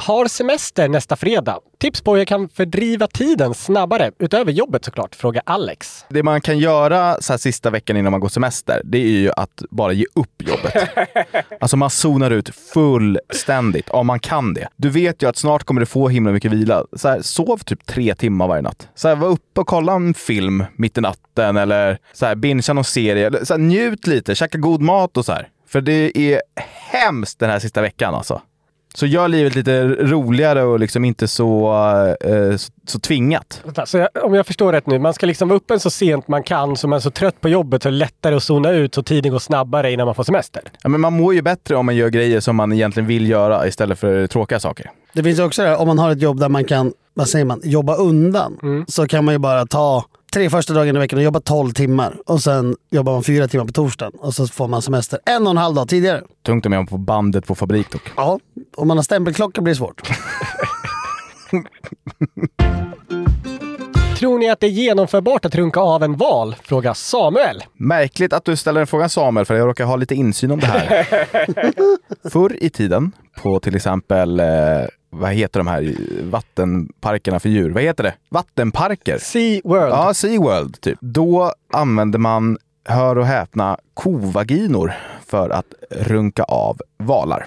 [0.00, 1.58] Har semester nästa fredag.
[1.78, 6.04] Tips på hur jag kan fördriva tiden snabbare, utöver jobbet såklart, frågar Alex.
[6.08, 9.30] Det man kan göra så här sista veckan innan man går semester, det är ju
[9.36, 10.74] att bara ge upp jobbet.
[11.60, 14.68] Alltså man zonar ut fullständigt, om man kan det.
[14.76, 16.84] Du vet ju att snart kommer du få himla mycket vila.
[16.92, 18.88] Så här, sov typ tre timmar varje natt.
[18.94, 22.74] Så här, var uppe och kolla en film mitt i natten eller så här, bingea
[22.74, 23.44] någon serie.
[23.46, 25.48] Så här, njut lite, käka god mat och så här.
[25.68, 26.42] För det är
[26.92, 28.42] hemskt den här sista veckan alltså.
[28.94, 31.72] Så gör livet lite roligare och liksom inte så,
[32.20, 33.62] eh, så, så tvingat.
[33.84, 36.42] Så jag, om jag förstår rätt nu, man ska liksom vara uppe så sent man
[36.42, 38.94] kan, så man är så trött på jobbet så är det lättare att zona ut
[38.94, 40.62] så tiden går snabbare innan man får semester.
[40.82, 43.66] Ja, men man mår ju bättre om man gör grejer som man egentligen vill göra
[43.66, 44.90] istället för tråkiga saker.
[45.12, 47.44] Det finns också det här, om man har ett jobb där man kan, vad säger
[47.44, 48.84] man, jobba undan.
[48.88, 52.16] Så kan man ju bara ta tre första dagarna i veckan och jobba 12 timmar.
[52.26, 54.12] Och sen jobbar man fyra timmar på torsdagen.
[54.18, 56.22] Och så får man semester en och en halv dag tidigare.
[56.46, 58.02] Tungt om jag på bandet på fabrik dock.
[58.16, 58.38] Ja,
[58.76, 60.02] om man har stämpelklocka blir det svårt.
[64.18, 66.56] Tror ni att det är genomförbart att runka av en val?
[66.62, 67.62] Frågar Samuel.
[67.76, 70.66] Märkligt att du ställer den frågan Samuel, för jag råkar ha lite insyn om det
[70.66, 71.06] här.
[72.30, 73.12] Förr i tiden,
[73.42, 74.46] på till exempel, eh,
[75.10, 75.94] vad heter de här
[76.30, 77.70] vattenparkerna för djur?
[77.70, 78.14] Vad heter det?
[78.28, 79.18] Vattenparker?
[79.18, 79.92] Sea World.
[79.92, 80.98] Ja, Sea World typ.
[81.00, 84.92] Då använde man, hör och häpna, kovaginor
[85.26, 87.46] för att runka av valar.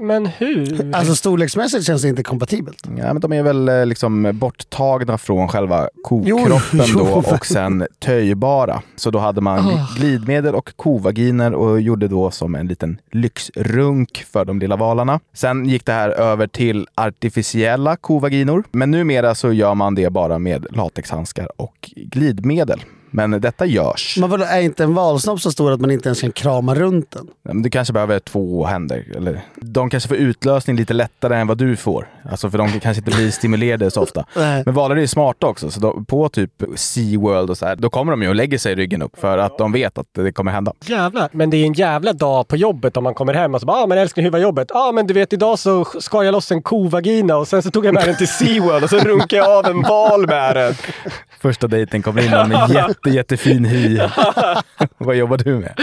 [0.00, 0.94] Men hur?
[0.96, 2.86] Alltså storleksmässigt känns det inte kompatibelt.
[2.98, 7.04] Ja, men de är väl eh, liksom borttagna från själva kokroppen jo, då
[7.34, 8.82] och sen töjbara.
[8.96, 9.88] Så då hade man Ah.
[9.98, 15.20] glidmedel och kovaginer och gjorde då som en liten lyxrunk för de lilla valarna.
[15.34, 18.64] Sen gick det här över till artificiella kovaginor.
[18.72, 22.80] Men numera så gör man det bara med latexhandskar och glidmedel.
[23.14, 24.16] Men detta görs.
[24.20, 27.10] Men vadå, är inte en valsnopp så stor att man inte ens kan krama runt
[27.10, 27.26] den?
[27.42, 29.04] Ja, men Du kanske behöver två händer.
[29.16, 32.08] Eller, de kanske får utlösning lite lättare än vad du får.
[32.30, 34.24] Alltså för de kanske inte blir stimulerade så ofta.
[34.64, 37.90] Men valar är ju smarta också, så då, på typ SeaWorld och så här, då
[37.90, 40.32] kommer de ju och lägger sig i ryggen upp för att de vet att det
[40.32, 40.72] kommer hända.
[40.86, 41.28] Jävlar.
[41.32, 43.76] Men det är en jävla dag på jobbet om man kommer hem och så bara
[43.76, 44.68] ah, men älskling hur var jobbet?
[44.74, 47.70] Ja ah, men du vet idag så skar jag loss en kovagina och sen så
[47.70, 50.74] tog jag med den till SeaWorld och så runkade jag av en val med den.
[51.40, 54.00] Första dejten kommer in någon med jätte, jättefin hy.
[54.98, 55.74] vad jobbar du med?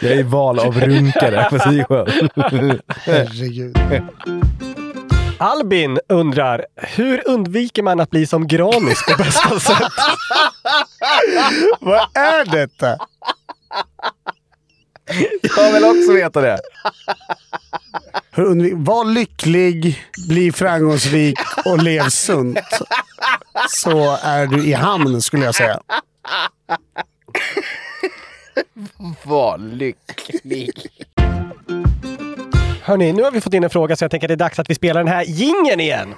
[0.00, 2.80] Jag är valavrunkare på SeaWorld.
[2.88, 3.76] Herregud.
[5.38, 9.82] Albin undrar, hur undviker man att bli som Granis på bästa sätt?
[11.80, 12.96] Vad är detta?
[15.56, 16.58] Jag vill också veta det.
[18.30, 22.58] Hur undvik- Var lycklig, bli framgångsrik och lev sunt.
[23.68, 25.80] Så är du i hamn skulle jag säga.
[29.24, 30.88] Var lycklig.
[32.82, 34.58] Hörni, nu har vi fått in en fråga så jag tänker att det är dags
[34.58, 36.14] att vi spelar den här gingen igen.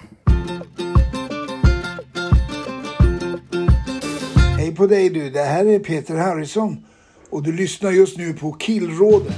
[4.58, 6.86] Hej på dig du, det här är Peter Harrison
[7.30, 9.36] och du lyssnar just nu på Killrådet.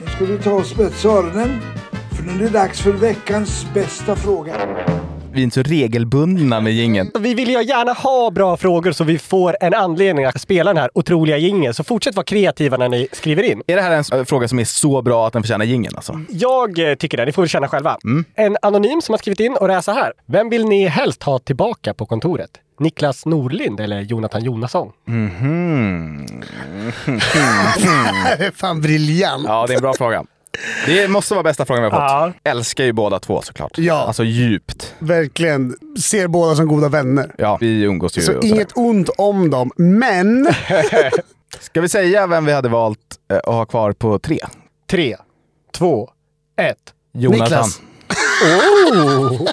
[0.00, 1.60] Nu ska du ta och spetsa öronen
[2.16, 4.83] för nu är det dags för veckans bästa fråga.
[5.34, 7.10] Vi är inte så regelbundna med gingen.
[7.20, 10.80] Vi vill ju gärna ha bra frågor så vi får en anledning att spela den
[10.82, 11.74] här otroliga jingeln.
[11.74, 13.62] Så fortsätt vara kreativa när ni skriver in.
[13.66, 16.20] Är det här en s- fråga som är så bra att den förtjänar jingeln alltså?
[16.28, 17.96] Jag eh, tycker det, ni får känna själva.
[18.04, 18.24] Mm.
[18.34, 20.12] En anonym som har skrivit in och det är så här.
[20.26, 22.50] Vem vill ni helst ha tillbaka på kontoret?
[22.80, 24.88] Niklas Norlind eller Jonathan Jonasson?
[25.04, 26.26] Mhm.
[28.38, 29.44] Det är fan briljant.
[29.48, 30.24] Ja, det är en bra fråga.
[30.86, 32.36] Det måste vara bästa frågan vi har fått.
[32.44, 33.78] Älskar ju båda två såklart.
[33.78, 33.94] Ja.
[33.94, 34.94] Alltså djupt.
[34.98, 35.76] Verkligen.
[36.02, 37.34] Ser båda som goda vänner.
[37.38, 38.22] Ja, vi umgås ju.
[38.22, 40.46] Så inget ont om dem, men...
[41.60, 42.98] Ska vi säga vem vi hade valt
[43.30, 44.38] eh, att ha kvar på tre?
[44.90, 45.16] Tre,
[45.72, 46.10] två,
[46.60, 46.78] ett.
[47.12, 47.44] Jonathan.
[47.44, 47.80] Niklas.
[48.92, 49.48] Oh!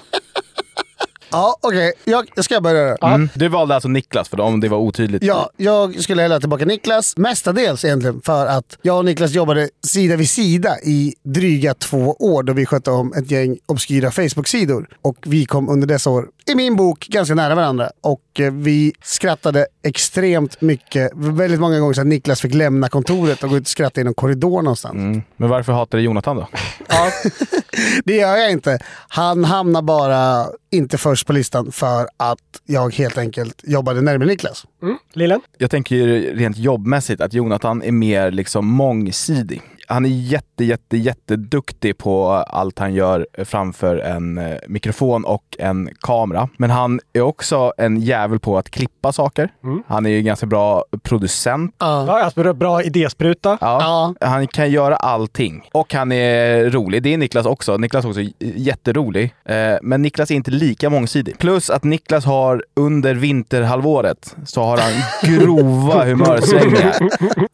[1.32, 1.92] Ja, okej.
[2.04, 3.06] Jag, jag ska börja då.
[3.06, 3.28] Mm.
[3.34, 5.22] Du valde alltså Niklas för om det var otydligt.
[5.22, 7.16] Ja, jag skulle hellre ha tillbaka Niklas.
[7.16, 12.42] Mestadels egentligen för att jag och Niklas jobbade sida vid sida i dryga två år
[12.42, 14.88] då vi skötte om ett gäng obskyra Facebook-sidor.
[15.02, 17.90] Och vi kom under dessa år, i min bok, ganska nära varandra.
[18.00, 21.10] Och eh, vi skrattade extremt mycket.
[21.14, 24.04] Väldigt många gånger så att Niklas fick lämna kontoret och gå ut och skratta i
[24.04, 24.94] någon korridor någonstans.
[24.94, 25.22] Mm.
[25.36, 26.48] Men varför hatar du Jonathan då?
[28.04, 28.78] Det gör jag inte.
[29.08, 34.66] Han hamnar bara inte först på listan för att jag helt enkelt jobbade närmare Niklas.
[34.82, 34.98] Mm.
[35.12, 35.40] Lillen?
[35.58, 39.62] Jag tänker ju rent jobbmässigt att Jonathan är mer liksom mångsidig.
[39.92, 45.90] Han är jätte, jätte, jätteduktig på allt han gör framför en eh, mikrofon och en
[46.00, 46.48] kamera.
[46.56, 49.48] Men han är också en jävel på att klippa saker.
[49.86, 51.74] Han är ju ganska bra producent.
[51.78, 53.58] Ja, alltså bra idéspruta.
[53.60, 55.68] Ja, Han kan göra allting.
[55.72, 57.02] Och han är rolig.
[57.02, 57.76] Det är Niklas också.
[57.76, 59.34] Niklas är också jätterolig.
[59.44, 61.38] Eh, Men Niklas är inte lika mångsidig.
[61.38, 64.92] Plus att Niklas har under vinterhalvåret så har han
[65.36, 66.94] grova humörsvängningar.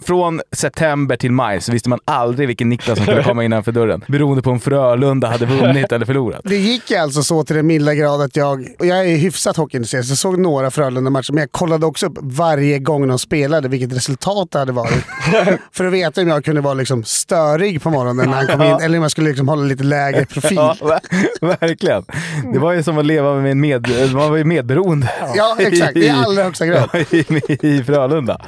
[0.04, 4.04] Från september till maj så visste man aldrig vilken Niklas som skulle komma innanför dörren.
[4.08, 6.40] Beroende på om Frölunda hade vunnit eller förlorat.
[6.44, 10.04] Det gick alltså så till den milda grad att jag, och jag är hyfsat hockeyintresserad,
[10.04, 13.92] så jag såg några Frölunda-matcher, men jag kollade också upp varje gång de spelade vilket
[13.96, 15.04] resultat det hade varit.
[15.72, 18.74] För att veta om jag kunde vara liksom störig på morgonen när han kom in,
[18.84, 20.56] eller om jag skulle liksom hålla lite lägre profil.
[20.56, 21.00] Ja, ver-
[21.60, 22.04] verkligen.
[22.52, 25.10] Det var ju som att leva med en med, man var ju medberoende.
[25.36, 25.96] Ja, exakt.
[25.96, 26.88] I allra högsta grad.
[26.92, 28.40] Ja, i, i Frölunda.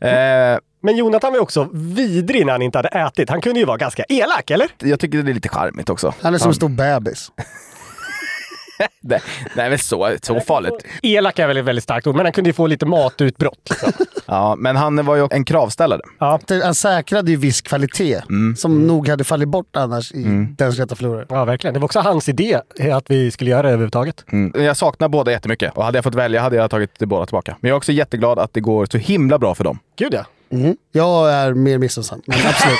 [0.00, 3.30] Eh, Men Jonathan var ju också vidrig när han inte hade ätit.
[3.30, 4.68] Han kunde ju vara ganska elak, eller?
[4.78, 6.14] jag tycker det är lite charmigt också.
[6.20, 7.32] Han är som en stor bebis.
[9.00, 9.20] Nej,
[9.56, 10.86] nej men så, så farligt.
[11.02, 13.70] Elak är väl ett väldigt starkt ord, men han kunde ju få lite matutbrott.
[13.70, 13.92] Liksom.
[14.26, 16.00] Ja, men han var ju en kravställare.
[16.18, 16.40] Ja.
[16.62, 18.22] Han säkrade ju viss kvalitet
[18.56, 20.22] som nog hade fallit bort annars i
[20.58, 21.26] Den som rätta förlorare.
[21.28, 21.74] ja, verkligen.
[21.74, 22.60] Det var också hans idé
[22.92, 24.24] att vi skulle göra det överhuvudtaget.
[24.32, 24.64] Mm.
[24.64, 27.56] Jag saknar båda jättemycket och hade jag fått välja hade jag tagit båda tillbaka.
[27.60, 29.78] Men jag är också jätteglad att det går så himla bra för dem.
[29.96, 30.24] Gud ja.
[30.54, 30.76] Mhm.
[30.92, 32.78] Jag är mer missunnsam, men absolut.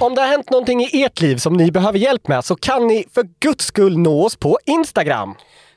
[0.00, 2.86] Om det har hänt någonting i ert liv som ni behöver hjälp med så kan
[2.86, 5.34] ni för guds skull nå oss på Instagram.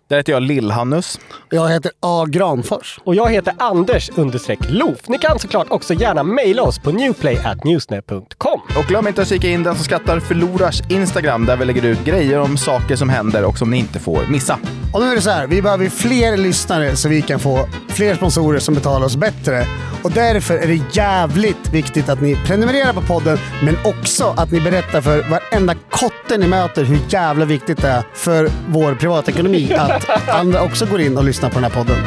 [0.08, 1.20] Där heter jag Lill-Hannus.
[1.50, 2.26] Jag heter A.
[2.30, 3.00] Granfors.
[3.04, 5.00] Och jag heter Anders understreck Loof.
[5.08, 8.62] Ni kan såklart också gärna mejla oss på newplay.newsnet.com.
[8.78, 12.04] Och glöm inte att kika in Den som skrattar förlorars Instagram där vi lägger ut
[12.04, 14.60] grejer om saker som händer och som ni inte får missa.
[14.94, 18.16] Och nu är det så här, vi behöver fler lyssnare så vi kan få fler
[18.16, 19.66] sponsorer som betalar oss bättre.
[20.04, 24.62] Och därför är det jävligt viktigt att ni prenumererar på podden, men också att ni
[24.62, 30.30] berättar för varenda kotte ni möter hur jävla viktigt det är för vår privatekonomi att
[30.30, 31.98] andra också går in och lyssnar på den här podden.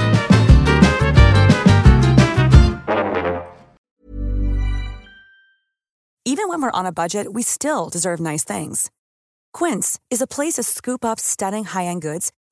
[6.27, 8.91] Even when we're on a budget, we still deserve nice things.
[9.59, 12.31] Quince is a place to scoop up stunning high-end goods